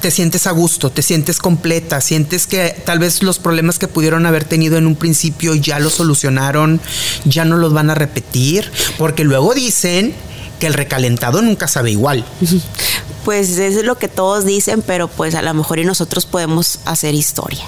[0.00, 4.26] Te sientes a gusto, te sientes completa, sientes que tal vez los problemas que pudieron
[4.26, 6.80] haber tenido en un principio ya los solucionaron,
[7.24, 10.14] ya no los van a repetir, porque luego dicen
[10.58, 12.24] que el recalentado nunca sabe igual.
[13.24, 17.14] Pues es lo que todos dicen, pero pues a lo mejor y nosotros podemos hacer
[17.14, 17.64] historia,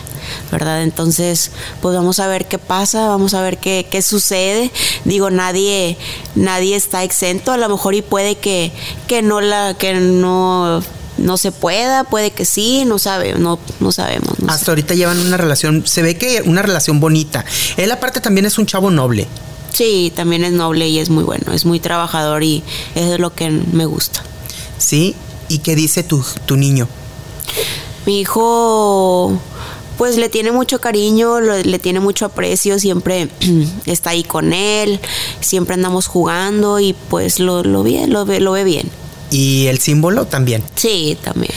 [0.51, 0.83] ¿verdad?
[0.83, 1.51] Entonces,
[1.83, 4.71] pues vamos a ver qué pasa, vamos a ver qué, qué sucede.
[5.05, 5.99] Digo, nadie,
[6.35, 8.73] nadie está exento, a lo mejor y puede que,
[9.07, 10.83] que no la, que no
[11.19, 14.35] no se pueda, puede que sí, no sabe, no, no sabemos.
[14.49, 17.45] Hasta ahorita llevan una relación, se ve que una relación bonita.
[17.77, 19.29] Él aparte también es un chavo noble.
[19.73, 22.63] Sí, también es noble y es muy bueno, es muy trabajador y
[22.95, 24.23] es lo que me gusta.
[24.79, 25.15] ¿Sí?
[25.49, 26.89] ¿Y qué dice tu, tu niño?
[28.07, 29.39] Mi hijo,
[29.99, 33.29] pues le tiene mucho cariño, le tiene mucho aprecio, siempre
[33.87, 35.01] está ahí con él,
[35.41, 38.91] siempre andamos jugando y pues lo, lo, bien, lo, ve, lo ve bien.
[39.31, 40.65] ¿Y el símbolo también?
[40.75, 41.53] Sí, también.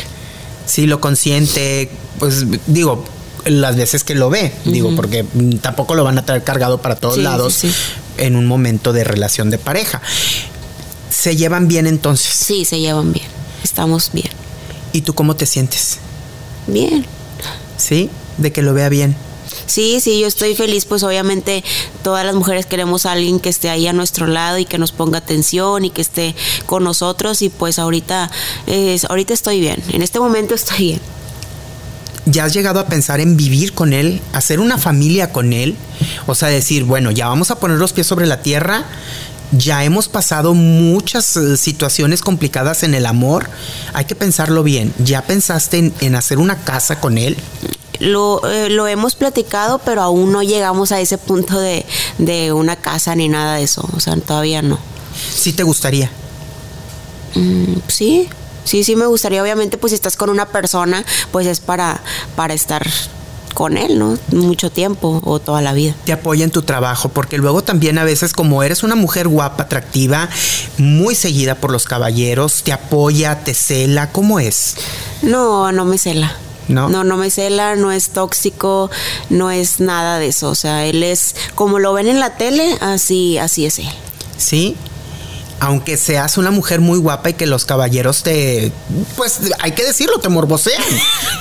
[0.66, 3.06] Sí, lo consiente, pues digo,
[3.46, 5.26] las veces que lo ve, digo, porque
[5.62, 7.62] tampoco lo van a traer cargado para todos lados.
[8.18, 10.02] En un momento de relación de pareja.
[11.10, 12.34] ¿Se llevan bien entonces?
[12.34, 13.28] Sí, se llevan bien.
[13.64, 14.30] Estamos bien.
[14.92, 15.98] ¿Y tú cómo te sientes?
[16.68, 17.06] Bien.
[17.78, 18.10] ¿Sí?
[18.38, 19.16] De que lo vea bien.
[19.66, 21.64] Sí, sí, yo estoy feliz, pues obviamente
[22.04, 24.92] todas las mujeres queremos a alguien que esté ahí a nuestro lado y que nos
[24.92, 28.30] ponga atención y que esté con nosotros y pues ahorita,
[29.10, 31.02] ahorita estoy bien, en este momento estoy bien.
[32.26, 35.76] ¿Ya has llegado a pensar en vivir con él, hacer una familia con él?
[36.26, 38.86] O sea, decir, bueno, ya vamos a poner los pies sobre la tierra,
[39.52, 43.50] ya hemos pasado muchas eh, situaciones complicadas en el amor,
[43.94, 44.94] hay que pensarlo bien.
[45.00, 47.38] ¿Ya pensaste en hacer una casa con él?
[48.00, 51.86] lo, eh, lo hemos platicado, pero aún no llegamos a ese punto de,
[52.54, 53.88] una casa ni nada de eso.
[53.96, 54.80] O sea, todavía no.
[55.34, 56.12] ¿Sí te gustaría?
[57.36, 58.30] Mm, sí,
[58.64, 59.42] sí, sí me gustaría.
[59.42, 62.02] Obviamente, pues si estás con una persona, pues es para,
[62.36, 62.86] para estar
[63.54, 64.18] con él, ¿no?
[64.32, 65.96] Mucho tiempo o toda la vida.
[66.06, 69.64] Te apoya en tu trabajo, porque luego también a veces como eres una mujer guapa,
[69.64, 70.28] atractiva,
[70.78, 74.76] muy seguida por los caballeros, te apoya, te cela, ¿cómo es?
[75.22, 76.36] No, no me cela.
[76.70, 76.88] No.
[76.88, 78.90] no, no me cela, no es tóxico,
[79.30, 80.50] no es nada de eso.
[80.50, 83.90] O sea, él es como lo ven en la tele, así, así es él.
[84.38, 84.78] Sí,
[85.64, 88.74] aunque seas una mujer muy guapa y que los caballeros te,
[89.16, 90.84] pues hay que decirlo, te morbosean.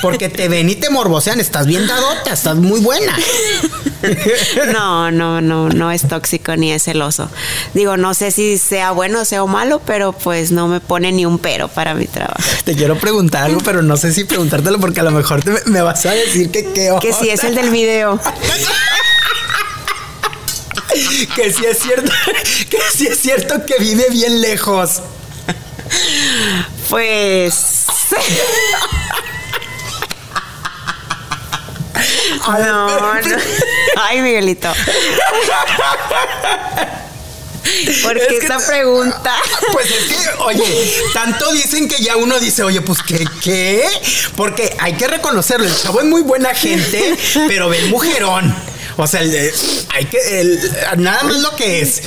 [0.00, 3.16] Porque te ven y te morbosean, estás bien dadota, estás muy buena.
[4.72, 7.30] No, no, no, no es tóxico ni es celoso.
[7.72, 11.24] Digo, no sé si sea bueno o sea malo, pero pues no me pone ni
[11.24, 12.42] un pero para mi trabajo.
[12.64, 16.04] Te quiero preguntar algo, pero no sé si preguntártelo porque a lo mejor me vas
[16.06, 18.18] a decir que qué Que si es el del video.
[21.35, 22.12] que si es cierto,
[22.70, 25.02] que si es cierto que vive bien lejos.
[26.88, 27.87] Pues.
[32.46, 33.22] no, no.
[33.96, 34.72] Ay, Miguelito.
[38.02, 39.35] ¿Por qué esta pregunta?
[39.72, 43.24] Pues es que, oye, tanto dicen que ya uno dice, oye, pues ¿qué?
[43.42, 43.85] ¿Qué?
[44.37, 47.16] Porque hay que reconocerlo, el chavo es muy buena gente,
[47.48, 48.55] pero ve mujerón.
[48.96, 50.59] O sea, hay que.
[50.96, 52.02] nada más lo que es.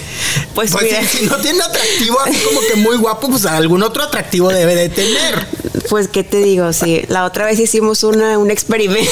[0.53, 4.49] Pues, pues si, no tiene atractivo así como que muy guapo, pues algún otro atractivo
[4.49, 5.45] debe de tener.
[5.89, 6.71] Pues, ¿qué te digo?
[6.73, 9.11] Sí, la otra vez hicimos una, un experimento.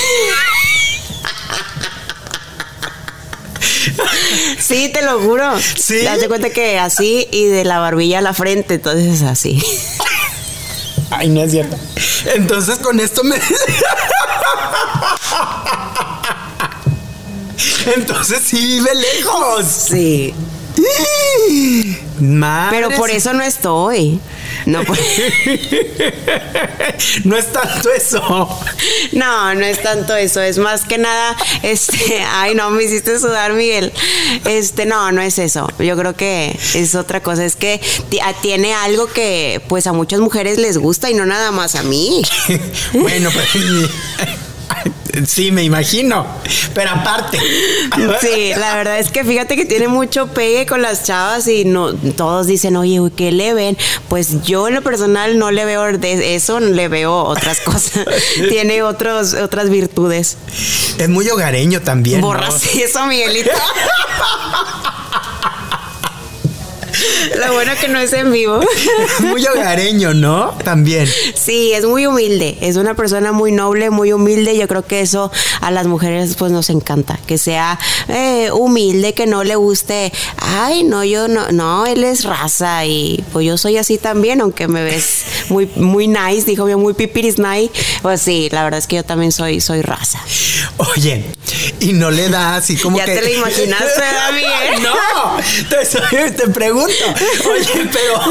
[4.59, 5.59] Sí, te lo juro.
[5.59, 5.99] Sí.
[5.99, 9.61] Te das cuenta que así y de la barbilla a la frente, entonces así.
[11.09, 11.77] Ay, no es cierto.
[12.33, 13.35] Entonces con esto me.
[17.95, 19.65] Entonces sí vive lejos.
[19.65, 20.33] Sí.
[22.69, 24.21] Pero por eso no estoy.
[24.65, 24.81] No,
[27.25, 28.47] no es tanto eso.
[29.11, 30.39] No, no es tanto eso.
[30.41, 33.91] Es más que nada, este, ay no, me hiciste sudar, Miguel.
[34.45, 35.67] Este, no, no es eso.
[35.79, 37.43] Yo creo que es otra cosa.
[37.45, 37.81] Es que
[38.41, 42.21] tiene algo que, pues, a muchas mujeres les gusta y no nada más a mí.
[42.93, 43.49] bueno, pues.
[45.27, 46.25] Sí, me imagino.
[46.73, 47.39] Pero aparte.
[48.19, 51.93] Sí, la verdad es que fíjate que tiene mucho pegue con las chavas y no
[51.93, 53.77] todos dicen, oye, ¿qué le ven?
[54.07, 58.05] Pues yo en lo personal no le veo de eso, le veo otras cosas.
[58.49, 60.37] tiene otros, otras virtudes.
[60.97, 62.21] Es muy hogareño también.
[62.21, 63.51] Borras eso, Miguelito.
[67.35, 68.59] Lo bueno que no es en vivo.
[69.19, 70.51] muy hogareño, ¿no?
[70.63, 71.07] También.
[71.35, 72.57] Sí, es muy humilde.
[72.61, 74.57] Es una persona muy noble, muy humilde.
[74.57, 77.19] Yo creo que eso a las mujeres pues nos encanta.
[77.27, 80.11] Que sea eh, humilde, que no le guste.
[80.37, 81.51] Ay, no, yo no.
[81.51, 86.07] No, él es raza y pues yo soy así también, aunque me ves muy, muy
[86.07, 86.45] nice.
[86.45, 87.71] Dijo yo, muy pipiris nice.
[88.01, 90.19] Pues sí, la verdad es que yo también soy, soy raza.
[90.77, 91.25] Oye,
[91.79, 93.15] y no le da así como ya que.
[93.15, 94.83] Ya te lo imaginaste, David.
[94.83, 95.37] no,
[95.69, 96.92] te, te pregunto
[97.49, 98.21] Oye, pero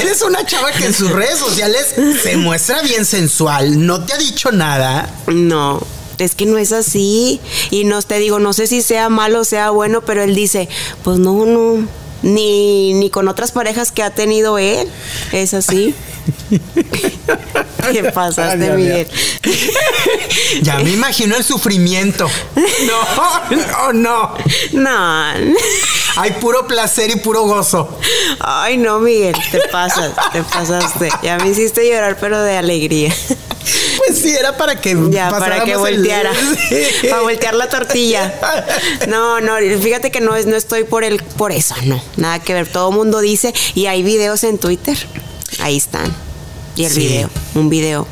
[0.00, 3.86] eres una chava que en sus redes sociales se muestra bien sensual.
[3.86, 5.08] ¿No te ha dicho nada?
[5.26, 5.80] No
[6.18, 7.40] es que no es así.
[7.70, 10.68] Y no te digo, no sé si sea malo o sea bueno, pero él dice,
[11.02, 11.86] pues no, no,
[12.22, 14.88] ni, ni con otras parejas que ha tenido él.
[15.32, 15.94] Es así.
[17.92, 19.08] ¿Qué pasaste, Miguel?
[20.62, 22.28] Ya me imagino el sufrimiento.
[22.86, 24.34] No, no, no.
[24.72, 25.32] No.
[26.16, 27.98] Hay puro placer y puro gozo.
[28.40, 31.08] Ay, no, Miguel, te pasas, te pasaste.
[31.22, 33.14] Ya me hiciste llorar, pero de alegría.
[33.96, 36.32] Pues sí, era para que ya para que volteara,
[37.10, 38.32] para voltear la tortilla.
[39.08, 42.68] No, no, fíjate que no no estoy por el, por eso, no, nada que ver.
[42.68, 44.96] Todo mundo dice y hay videos en Twitter,
[45.60, 46.14] ahí están
[46.76, 48.06] y el video, un video.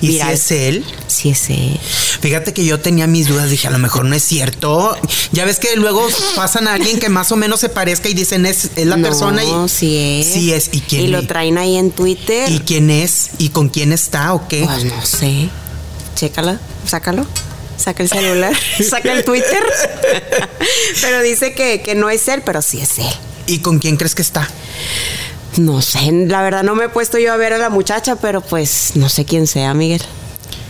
[0.00, 0.84] ¿Y si es él?
[1.06, 1.78] Sí es él.
[2.20, 4.96] Fíjate que yo tenía mis dudas, dije, a lo mejor no es cierto.
[5.32, 6.06] Ya ves que luego
[6.36, 9.02] pasan a alguien que más o menos se parezca y dicen, es, es la No,
[9.08, 9.68] persona y...
[9.68, 10.26] sí es.
[10.32, 10.70] Sí es.
[10.72, 12.50] ¿Y quién Y lo traen ahí en Twitter.
[12.50, 13.30] ¿Y quién es?
[13.38, 14.64] ¿Y con quién está o qué?
[14.64, 15.48] Pues no sé.
[16.16, 17.26] Chécalo, sácalo.
[17.76, 18.54] Saca el celular,
[18.90, 19.62] saca el Twitter.
[21.00, 23.06] pero dice que, que no es él, pero sí es él.
[23.46, 24.46] ¿Y con quién crees que está?
[25.56, 28.40] No sé, la verdad no me he puesto yo a ver a la muchacha, pero
[28.40, 30.02] pues no sé quién sea, Miguel.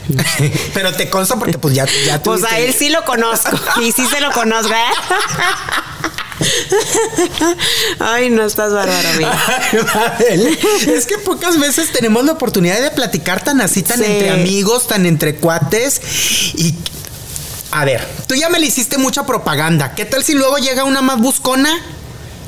[0.75, 3.51] Pero te consta porque pues ya, ya Pues a él sí lo conozco.
[3.81, 4.77] Y sí se lo conozco, ¿eh?
[8.01, 9.31] Ay, no estás bárbaro, amigo.
[10.19, 10.59] Ay,
[10.89, 14.05] es que pocas veces tenemos la oportunidad de platicar tan así, tan Sí.
[14.07, 16.01] entre amigos, tan entre cuates.
[16.55, 16.75] Y.
[17.73, 19.95] A ver, tú ya me le hiciste mucha propaganda.
[19.95, 21.71] ¿Qué tal si luego llega una más buscona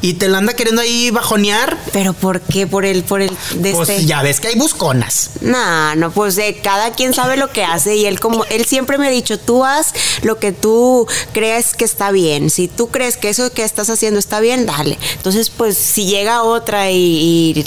[0.02, 1.78] y te la anda queriendo ahí bajonear?
[1.92, 2.66] Pero ¿por qué?
[2.66, 4.04] Por el, por el de Pues este.
[4.04, 5.30] ya ves que hay busconas.
[5.40, 8.98] No, no, pues eh, cada quien sabe lo que hace y él como él siempre
[8.98, 12.50] me ha dicho, tú haz lo que tú crees que está bien.
[12.50, 14.98] Si tú crees que eso que estás haciendo está bien, dale.
[15.16, 17.66] Entonces, pues si llega otra y, y,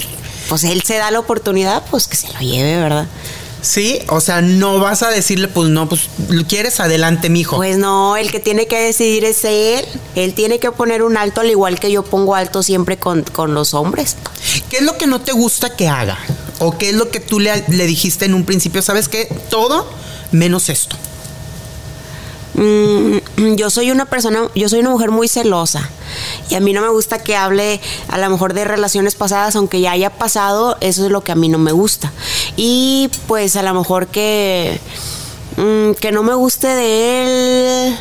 [0.50, 3.08] pues él se da la oportunidad, pues que se lo lleve, ¿verdad?
[3.66, 6.10] Sí, o sea, no vas a decirle, pues no, pues
[6.48, 7.56] quieres adelante, mijo.
[7.56, 9.84] Pues no, el que tiene que decidir es él.
[10.14, 13.56] Él tiene que poner un alto al igual que yo pongo alto siempre con, con
[13.56, 14.18] los hombres.
[14.70, 16.20] ¿Qué es lo que no te gusta que haga?
[16.60, 18.84] ¿O qué es lo que tú le, le dijiste en un principio?
[18.84, 19.28] ¿Sabes qué?
[19.50, 19.90] Todo
[20.32, 20.96] menos esto.
[22.56, 25.90] Mm, yo soy una persona, yo soy una mujer muy celosa
[26.50, 29.82] y a mí no me gusta que hable a lo mejor de relaciones pasadas, aunque
[29.82, 32.14] ya haya pasado, eso es lo que a mí no me gusta.
[32.56, 34.80] Y pues a lo mejor que,
[35.58, 37.24] mm, que no me guste de
[37.88, 37.98] él,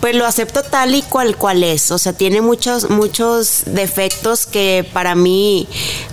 [0.00, 1.90] pues lo acepto tal y cual cual es.
[1.90, 5.66] O sea, tiene muchos, muchos defectos que para mí,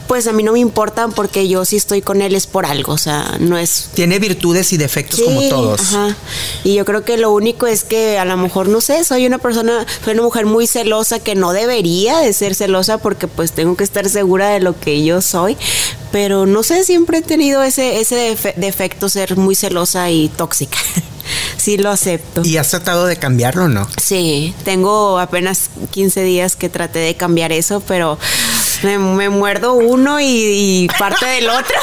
[0.08, 2.94] pues a mí no me importan porque yo si estoy con él es por algo.
[2.94, 5.82] O sea, no es Tiene virtudes y defectos como todos.
[5.82, 6.16] Ajá.
[6.64, 9.38] Y yo creo que lo único es que a lo mejor, no sé, soy una
[9.38, 13.76] persona, soy una mujer muy celosa que no debería de ser celosa porque pues tengo
[13.78, 15.58] que estar segura de lo que yo soy.
[16.12, 20.78] Pero no sé, siempre he tenido ese, ese defe- defecto, ser muy celosa y tóxica.
[21.66, 22.42] sí lo acepto.
[22.46, 23.88] ¿Y has tratado de cambiarlo o no?
[24.02, 28.20] Sí, tengo apenas 15 días que traté de cambiar eso, pero
[28.84, 31.76] me, me muerdo uno y, y parte del otro.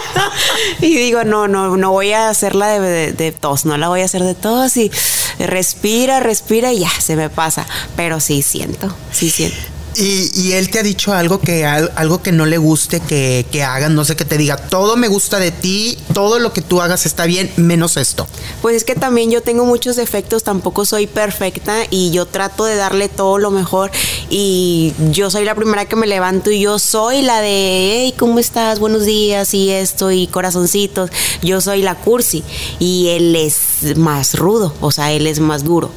[0.80, 4.02] y digo, no, no, no voy a hacerla de, de- de tos, no la voy
[4.02, 4.90] a hacer de tos y
[5.38, 7.66] respira, respira y ya, se me pasa.
[7.96, 9.58] Pero sí siento, sí siento.
[9.96, 13.62] Y, él te ha dicho algo que al- algo que no le guste que, que
[13.62, 16.80] hagan, no sé, que te diga, todo me gusta de ti, todo lo que tú
[16.80, 18.26] hagas está bien, menos esto.
[18.62, 22.76] Pues es que también yo tengo muchos defectos, tampoco soy perfecta y yo trato de
[22.76, 23.90] darle todo lo mejor
[24.28, 28.38] y yo soy la primera que me levanto y yo soy la de, hey, ¿cómo
[28.38, 28.78] estás?
[28.78, 31.10] Buenos días y esto y corazoncitos.
[31.42, 32.44] Yo soy la cursi
[32.78, 35.90] y él es más rudo, o sea, él es más duro.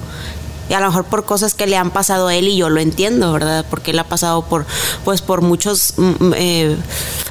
[0.69, 2.79] Y a lo mejor por cosas que le han pasado a él y yo lo
[2.79, 3.65] entiendo, ¿verdad?
[3.69, 4.65] Porque él ha pasado por,
[5.03, 6.77] pues, por muchos, mm, eh,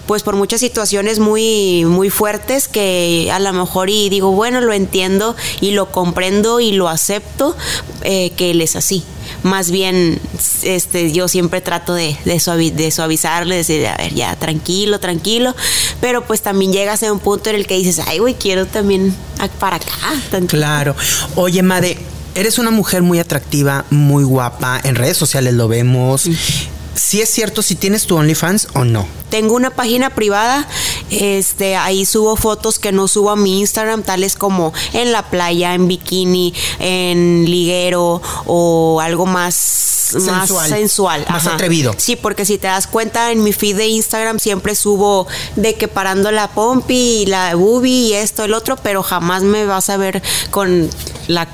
[0.06, 4.72] pues, por muchas situaciones muy, muy fuertes que a lo mejor y digo, bueno, lo
[4.72, 7.56] entiendo y lo comprendo y lo acepto
[8.02, 9.02] eh, que él es así.
[9.44, 10.20] Más bien,
[10.62, 15.54] este, yo siempre trato de, de, suavi- de suavizarle, decir, a ver, ya, tranquilo, tranquilo.
[16.00, 19.14] Pero pues también llegas a un punto en el que dices, ay, güey, quiero también
[19.58, 19.90] para acá.
[20.30, 20.56] tantito".
[20.56, 20.94] Claro.
[21.36, 21.98] Oye, Made,
[22.34, 26.28] eres una mujer muy atractiva, muy guapa, en redes sociales lo vemos.
[26.94, 29.06] ¿Sí es cierto si tienes tu OnlyFans o no?
[29.30, 30.68] Tengo una página privada,
[31.10, 35.74] este, ahí subo fotos que no subo a mi Instagram, tales como en la playa,
[35.74, 40.68] en bikini, en liguero o algo más más Sensual.
[40.68, 41.94] sensual, Más atrevido.
[41.96, 45.26] Sí, porque si te das cuenta en mi feed de Instagram siempre subo
[45.56, 49.64] de que parando la pompi y la boobie y esto el otro, pero jamás me
[49.64, 50.90] vas a ver con
[51.28, 51.48] la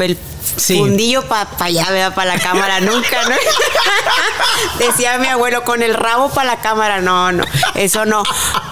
[0.00, 0.18] el
[0.56, 0.78] Sí.
[0.78, 2.14] fundillo para allá, ¿verdad?
[2.14, 3.34] Para la cámara, nunca, ¿no?
[4.78, 8.22] Decía mi abuelo, con el rabo para la cámara, no, no, eso no.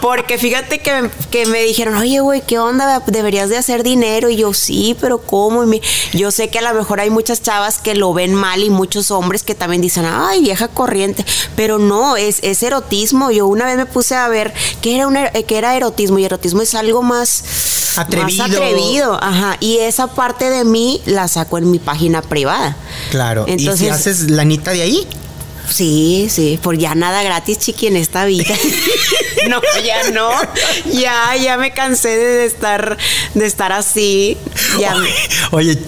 [0.01, 3.01] Porque fíjate que, que me dijeron, oye, güey, ¿qué onda?
[3.07, 4.29] Deberías de hacer dinero.
[4.29, 5.63] Y yo, sí, pero ¿cómo?
[5.65, 5.81] Y me-
[6.13, 9.11] yo sé que a lo mejor hay muchas chavas que lo ven mal y muchos
[9.11, 11.25] hombres que también dicen, ay, vieja corriente.
[11.57, 13.31] Pero no, es, es erotismo.
[13.31, 16.63] Yo una vez me puse a ver qué era, una, qué era erotismo y erotismo
[16.63, 17.45] es algo más
[17.95, 18.43] Atrevido.
[18.47, 19.57] Más atrevido, ajá.
[19.61, 22.77] Y esa parte de mí la saco en mi página privada.
[23.11, 23.45] Claro.
[23.49, 25.07] Entonces, ¿Y si haces lanita de ahí?
[25.71, 28.55] Sí, sí, por ya nada gratis, chiqui, en esta vida.
[29.49, 30.31] no, ya no.
[30.93, 32.99] Ya, ya me cansé de estar,
[33.35, 34.37] de estar así.
[34.79, 34.95] Ya.
[35.51, 35.79] Oye,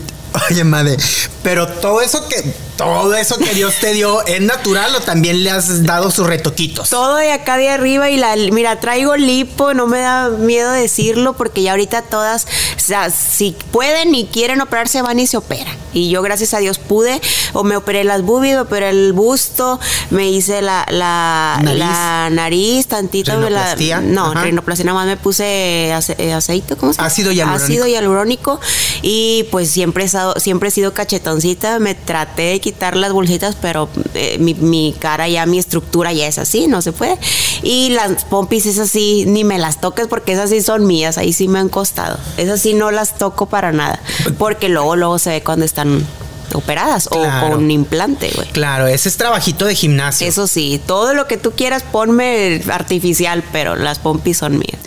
[0.50, 0.96] oye, Made,
[1.42, 5.50] pero todo eso que todo eso que Dios te dio es natural o también le
[5.50, 6.90] has dado sus retoquitos.
[6.90, 11.34] Todo de acá de arriba y la, mira, traigo lipo, no me da miedo decirlo
[11.34, 12.46] porque ya ahorita todas,
[12.76, 15.76] o sea, si pueden y quieren operarse van y se operan.
[15.92, 17.20] Y yo gracias a Dios pude,
[17.52, 19.78] o me operé las boobies, me operé el busto,
[20.10, 21.78] me hice la, la, Nariz.
[21.78, 23.36] la nariz tantito.
[23.38, 24.42] me la- no, ajá.
[24.42, 27.06] rinoplastia nada más me puse ace- eh, aceite, ¿cómo se llama?
[27.06, 27.64] Ácido hialurónico.
[27.64, 28.60] Ácido hialurónico
[29.02, 33.56] y pues siempre he, estado- siempre he sido cachetoncita, me traté de quitar las bolsitas,
[33.60, 37.16] pero eh, mi, mi cara ya, mi estructura ya es así, no se puede.
[37.62, 41.32] Y las pompis esas sí, ni me las toques porque esas sí son mías, ahí
[41.32, 42.18] sí me han costado.
[42.36, 44.00] Esas sí no las toco para nada,
[44.38, 46.04] porque luego, luego se ve cuando están
[46.52, 47.46] operadas Claro.
[47.46, 48.48] o con implante, güey.
[48.48, 50.26] Claro, ese es trabajito de gimnasio.
[50.26, 54.80] Eso sí, todo lo que tú quieras ponme artificial, pero las pompis son mías.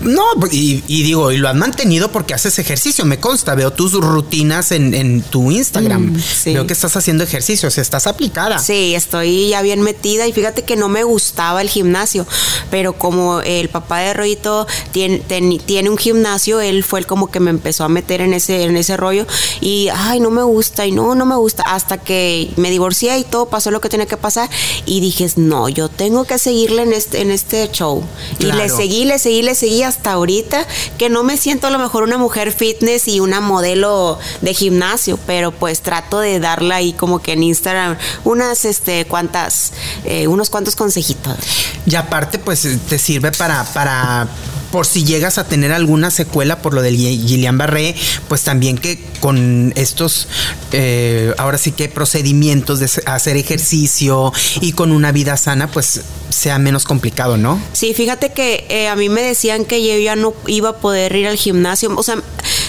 [0.00, 3.54] No, y, y digo, y lo has mantenido porque haces ejercicio, me consta.
[3.54, 6.14] Veo tus rutinas en, en tu Instagram.
[6.14, 6.54] Mm, sí.
[6.54, 8.58] Veo que estás haciendo ejercicio, o sea, estás aplicada.
[8.58, 12.26] Sí, estoy ya bien metida y fíjate que no me gustaba el gimnasio,
[12.70, 17.30] pero como el papá de Roito tiene, ten- tiene un gimnasio, él fue el como
[17.30, 19.26] que me empezó a meter en ese, en ese rollo
[19.60, 23.22] y, ay, no me gusta y no, no me gusta, hasta que me divorcié y
[23.22, 24.50] todo pasó lo que tenía que pasar
[24.86, 28.02] y dije, no, yo tengo que seguirle en este, en este show.
[28.40, 30.66] Y le seguí, le seguí, le seguí hasta ahorita,
[30.98, 35.16] que no me siento a lo mejor una mujer fitness y una modelo de gimnasio,
[35.26, 39.72] pero pues trato de darle ahí como que en Instagram unas, este, cuantas,
[40.04, 41.36] eh, unos cuantos consejitos.
[41.86, 44.26] Y aparte, pues te sirve para, para,
[44.70, 47.94] por si llegas a tener alguna secuela por lo del Guillain Barré,
[48.28, 50.28] pues también que con estos,
[50.72, 56.58] eh, ahora sí que procedimientos de hacer ejercicio y con una vida sana, pues sea
[56.58, 57.60] menos complicado, ¿no?
[57.72, 61.14] Sí, fíjate que eh, a mí me decían que yo ya no iba a poder
[61.16, 61.92] ir al gimnasio.
[61.96, 62.22] O sea,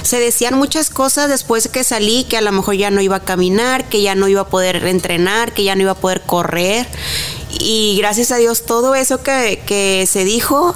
[0.04, 3.24] se decían muchas cosas después que salí, que a lo mejor ya no iba a
[3.24, 6.88] caminar, que ya no iba a poder entrenar, que ya no iba a poder correr.
[7.60, 10.76] Y gracias a Dios todo eso que, que se dijo,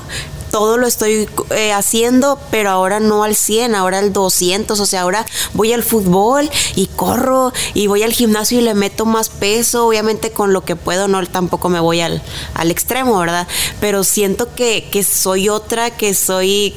[0.56, 5.02] todo lo estoy eh, haciendo, pero ahora no al 100, ahora al 200, o sea,
[5.02, 9.86] ahora voy al fútbol y corro y voy al gimnasio y le meto más peso,
[9.86, 12.22] obviamente con lo que puedo, no tampoco me voy al,
[12.54, 13.50] al extremo, ¿verdad?
[13.82, 16.74] Pero siento que, que soy otra, que soy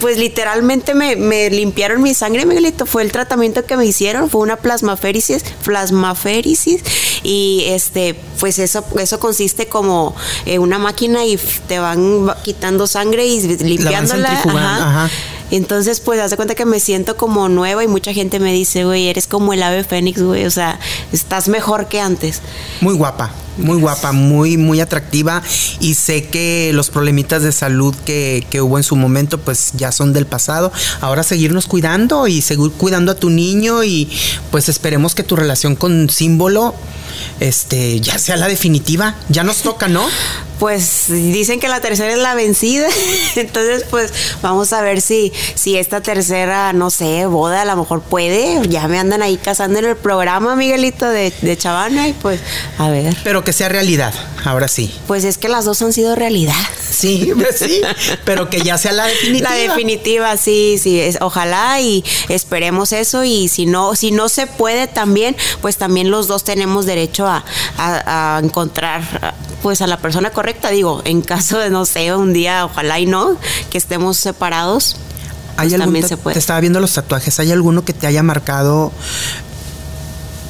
[0.00, 2.86] pues literalmente me, me limpiaron mi sangre, Miguelito.
[2.86, 6.82] Fue el tratamiento que me hicieron, fue una plasmaférisis, plasmaférisis.
[7.22, 10.14] Y este, pues eso, eso consiste como
[10.46, 11.36] eh, una máquina y
[11.66, 14.28] te van va- quitando sangre y limpiándola.
[14.78, 15.02] ajá.
[15.06, 15.10] ajá.
[15.50, 18.84] Entonces, pues, haz de cuenta que me siento como nueva y mucha gente me dice,
[18.84, 20.44] güey, eres como el ave fénix, güey.
[20.46, 20.78] O sea,
[21.12, 22.40] estás mejor que antes.
[22.80, 25.42] Muy guapa, muy guapa, muy, muy atractiva.
[25.80, 29.92] Y sé que los problemitas de salud que, que hubo en su momento, pues ya
[29.92, 30.72] son del pasado.
[31.00, 33.84] Ahora seguirnos cuidando y seguir cuidando a tu niño.
[33.84, 34.08] Y
[34.50, 36.74] pues esperemos que tu relación con símbolo
[37.40, 39.14] este ya sea la definitiva.
[39.28, 40.06] Ya nos toca, ¿no?
[40.58, 42.88] Pues dicen que la tercera es la vencida,
[43.36, 44.12] entonces pues
[44.42, 48.88] vamos a ver si, si esta tercera, no sé, boda a lo mejor puede, ya
[48.88, 52.40] me andan ahí casando en el programa, Miguelito, de, de Chavana, y pues
[52.76, 54.12] a ver, Pero que sea realidad,
[54.44, 54.92] ahora sí.
[55.06, 56.56] pues es que las dos han sido realidad.
[56.90, 57.80] Sí, sí,
[58.24, 59.50] pero que ya sea la definitiva.
[59.50, 64.48] La definitiva, sí, sí, es, ojalá y esperemos eso y si no, si no se
[64.48, 67.44] puede también, pues también los dos tenemos derecho a,
[67.76, 72.32] a- a encontrar pues a la persona correcta, digo, en caso de no sé, un
[72.32, 73.36] día, ojalá y no,
[73.70, 74.96] que estemos separados,
[75.56, 76.34] ¿Hay pues también ta- se puede.
[76.34, 77.40] Te estaba viendo los tatuajes.
[77.40, 78.92] ¿Hay alguno que te haya marcado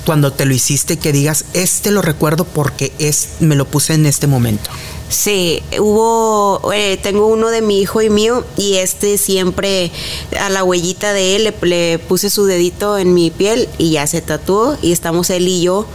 [0.04, 4.06] cuando te lo hiciste que digas, este lo recuerdo porque es, me lo puse en
[4.06, 4.70] este momento?
[5.10, 9.90] Sí, hubo, eh, tengo uno de mi hijo y mío y este siempre
[10.38, 14.06] a la huellita de él le, le puse su dedito en mi piel y ya
[14.06, 15.86] se tatuó y estamos él y yo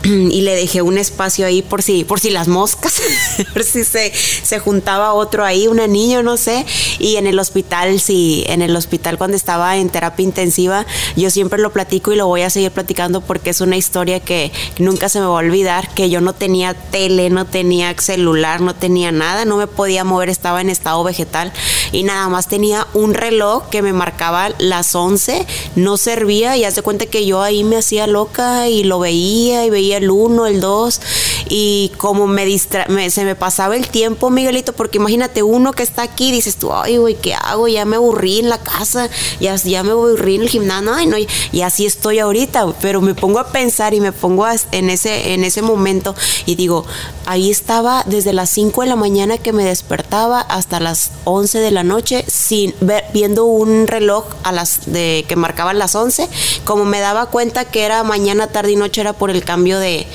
[0.04, 3.00] y le dejé un espacio ahí por si por si las moscas,
[3.52, 6.64] por si se, se juntaba otro ahí, una niña, no sé,
[6.98, 10.86] y en el hospital, sí, en el hospital cuando estaba en terapia intensiva,
[11.16, 14.52] yo siempre lo platico y lo voy a seguir platicando porque es una historia que
[14.78, 18.74] nunca se me va a olvidar, que yo no tenía tele, no tenía celular, no
[18.74, 21.52] tenía nada, no me podía mover, estaba en estado vegetal
[21.92, 26.82] y nada más tenía un reloj que me marcaba las 11, no servía y hace
[26.82, 30.60] cuenta que yo ahí me hacía loca y lo veía y veía el 1, el
[30.60, 31.00] 2
[31.48, 36.02] y como me, distra se me pasaba el tiempo, Miguelito, porque imagínate uno que está
[36.02, 37.68] aquí, dices tú, ay, güey, ¿qué hago?
[37.68, 39.08] Ya me aburrí en la casa,
[39.40, 43.14] ya, ya me aburrí en el gimnasio, ay, no, y así estoy ahorita, pero me
[43.14, 44.40] pongo a pensar y me pongo
[44.72, 46.14] en ese, en ese momento
[46.46, 46.86] y digo,
[47.26, 51.70] ahí estaba desde las 5 de la mañana que me despertaba hasta las 11 de
[51.70, 56.28] la noche sin ver, viendo un reloj a las de que marcaban las 11,
[56.64, 60.06] como me daba cuenta que era mañana, tarde y noche era por el cambio de,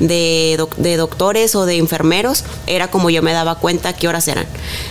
[0.00, 4.46] de, doctores o de enfermeros, era como yo me daba cuenta qué horas eran.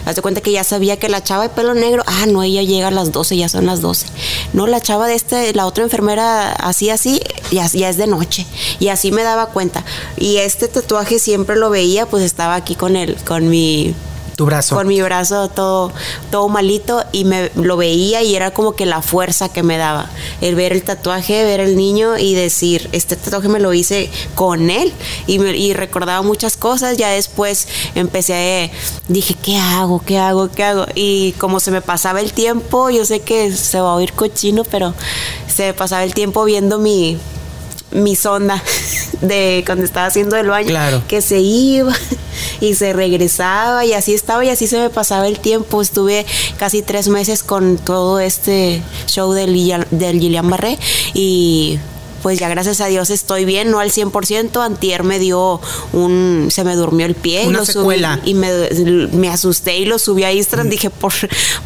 [0.06, 2.88] Hazte cuenta que ya sabía que la chava de pelo negro, ah, no, ella llega
[2.88, 4.08] a las 12, ya son las 12.
[4.54, 7.22] No, la chava de este, la otra enfermera así, así,
[7.52, 8.46] ya, ya es de noche.
[8.80, 9.84] Y así me daba cuenta.
[10.18, 13.96] Y este tatuaje siempre lo veía, pues estaba aquí con el, con mi
[14.36, 14.76] tu brazo.
[14.76, 15.92] Con mi brazo todo,
[16.32, 20.10] todo malito y me lo veía y era como que la fuerza que me daba.
[20.42, 24.70] El ver el tatuaje, ver el niño y decir, este tatuaje me lo hice con
[24.70, 24.94] él
[25.28, 26.98] y, y recordaba muchas cosas.
[26.98, 30.02] Ya después empecé a, dije, ¿qué hago?
[30.04, 30.50] ¿Qué hago?
[30.50, 30.86] ¿Qué hago?
[30.96, 34.64] Y como se me pasaba el tiempo, yo sé que se va a oír cochino,
[34.64, 34.94] pero
[35.48, 37.18] se me pasaba el tiempo viendo mi,
[37.92, 38.62] mi sonda
[39.22, 41.94] de cuando estaba haciendo el baño, que se iba
[42.64, 45.82] y se regresaba y así estaba y así se me pasaba el tiempo.
[45.82, 46.26] Estuve
[46.58, 50.80] casi tres meses con todo este show del, del Gillian Barré
[51.14, 51.80] y
[52.24, 54.64] pues ya gracias a Dios estoy bien, no al 100%.
[54.64, 55.60] Antier me dio
[55.92, 57.46] un, se me durmió el pie.
[57.46, 58.22] Una secuela.
[58.24, 58.50] y me,
[59.12, 60.68] me, asusté y lo subí a Instagram.
[60.68, 60.70] Mm.
[60.70, 61.12] Dije, por,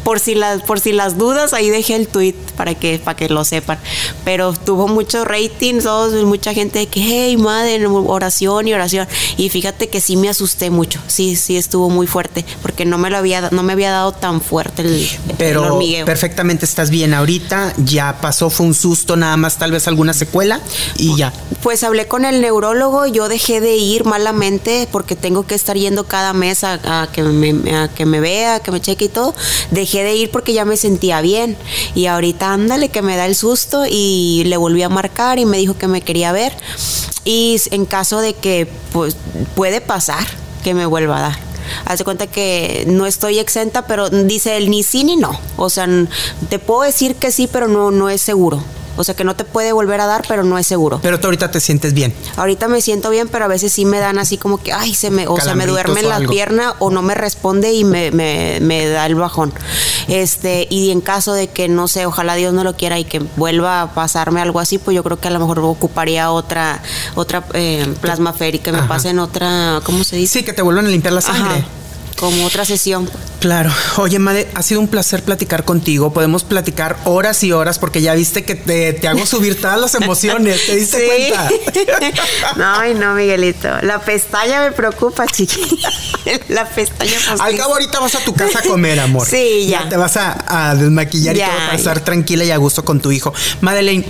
[0.02, 3.28] por, si las, por si las dudas, ahí dejé el tweet para que, para que
[3.28, 3.78] lo sepan.
[4.24, 9.06] Pero tuvo mucho rating, todos, mucha gente que, hey, madre, oración y oración.
[9.36, 11.00] Y fíjate que sí me asusté mucho.
[11.06, 14.40] Sí, sí estuvo muy fuerte, porque no me lo había, no me había dado tan
[14.40, 19.70] fuerte el, Pero perfectamente estás bien ahorita, ya pasó, fue un susto, nada más tal
[19.70, 20.47] vez alguna secuela
[20.96, 21.32] y ya.
[21.62, 26.04] Pues hablé con el neurólogo, yo dejé de ir malamente porque tengo que estar yendo
[26.04, 29.34] cada mes a, que, me, que me vea, que me cheque y todo.
[29.70, 31.56] Dejé de ir porque ya me sentía bien
[31.94, 35.58] y ahorita ándale que me da el susto y le volví a marcar y me
[35.58, 36.52] dijo que me quería ver
[37.24, 39.16] y en caso de que pues
[39.54, 40.26] puede pasar
[40.64, 41.38] que me vuelva a dar.
[41.84, 45.38] Hace cuenta que no estoy exenta, pero dice el ni sí ni no.
[45.56, 45.86] O sea,
[46.48, 48.62] te puedo decir que sí, pero no, no es seguro.
[48.98, 50.98] O sea que no te puede volver a dar, pero no es seguro.
[51.00, 52.12] Pero tú ahorita te sientes bien.
[52.36, 55.10] Ahorita me siento bien, pero a veces sí me dan así como que, ay, se
[55.10, 58.86] me, o sea, me duerme en la pierna o no me responde y me, me,
[58.88, 59.52] da el bajón.
[60.08, 63.20] Este, y en caso de que, no sé, ojalá Dios no lo quiera y que
[63.36, 66.82] vuelva a pasarme algo así, pues yo creo que a lo mejor ocuparía otra,
[67.14, 70.40] otra eh, plasma férica, que me pasen otra, ¿cómo se dice?
[70.40, 71.64] Sí, que te vuelvan a limpiar la sangre
[72.18, 73.08] como otra sesión.
[73.40, 73.70] Claro.
[73.96, 76.12] Oye, Made, ha sido un placer platicar contigo.
[76.12, 80.66] Podemos platicar horas y horas porque ya viste que te, hago subir todas las emociones.
[80.66, 81.50] ¿Te diste cuenta?
[82.56, 83.68] no, no, Miguelito.
[83.82, 85.80] La pestaña me preocupa, chiqui.
[86.48, 89.26] La pestaña Al cabo, ahorita vas a tu casa a comer, amor.
[89.26, 89.88] Sí, ya.
[89.88, 93.12] te vas a, desmaquillar y te vas a pasar tranquila y a gusto con tu
[93.12, 93.32] hijo.
[93.60, 94.04] Madeleine,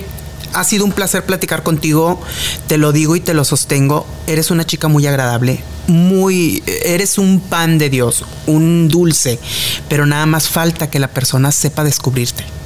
[0.53, 2.21] ha sido un placer platicar contigo.
[2.67, 4.07] Te lo digo y te lo sostengo.
[4.27, 9.39] Eres una chica muy agradable, muy, eres un pan de Dios, un dulce,
[9.89, 12.58] pero nada más falta que la persona sepa descubrirte.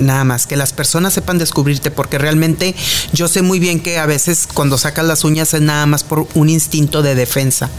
[0.00, 2.74] Nada más, que las personas sepan descubrirte, porque realmente
[3.12, 6.26] yo sé muy bien que a veces cuando sacas las uñas es nada más por
[6.34, 7.70] un instinto de defensa,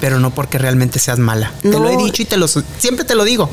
[0.00, 1.52] pero no porque realmente seas mala.
[1.62, 3.48] Te lo he dicho y te lo, siempre te lo digo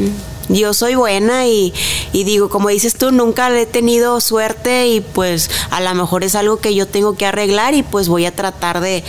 [0.49, 1.74] yo soy buena y,
[2.11, 6.57] digo, como dices tú, nunca he tenido suerte y pues a lo mejor es algo
[6.57, 9.03] que yo tengo que arreglar y pues voy a tratar de,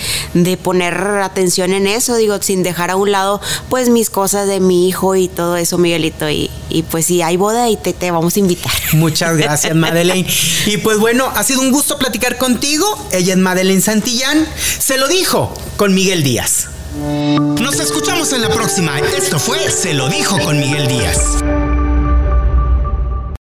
[0.63, 4.89] poner atención en eso, digo, sin dejar a un lado pues mis cosas de mi
[4.89, 6.29] hijo y todo eso, Miguelito.
[6.29, 8.73] Y, y pues si hay boda y te, te vamos a invitar.
[9.01, 10.29] Muchas gracias, Madeleine.
[10.67, 13.09] y pues bueno, ha sido un gusto platicar contigo.
[13.13, 14.47] Ella es Madeleine Santillán.
[14.79, 16.69] Se lo dijo con Miguel Díaz.
[16.95, 18.99] Nos escuchamos en la próxima.
[18.99, 21.19] Esto fue Se lo dijo con Miguel Díaz.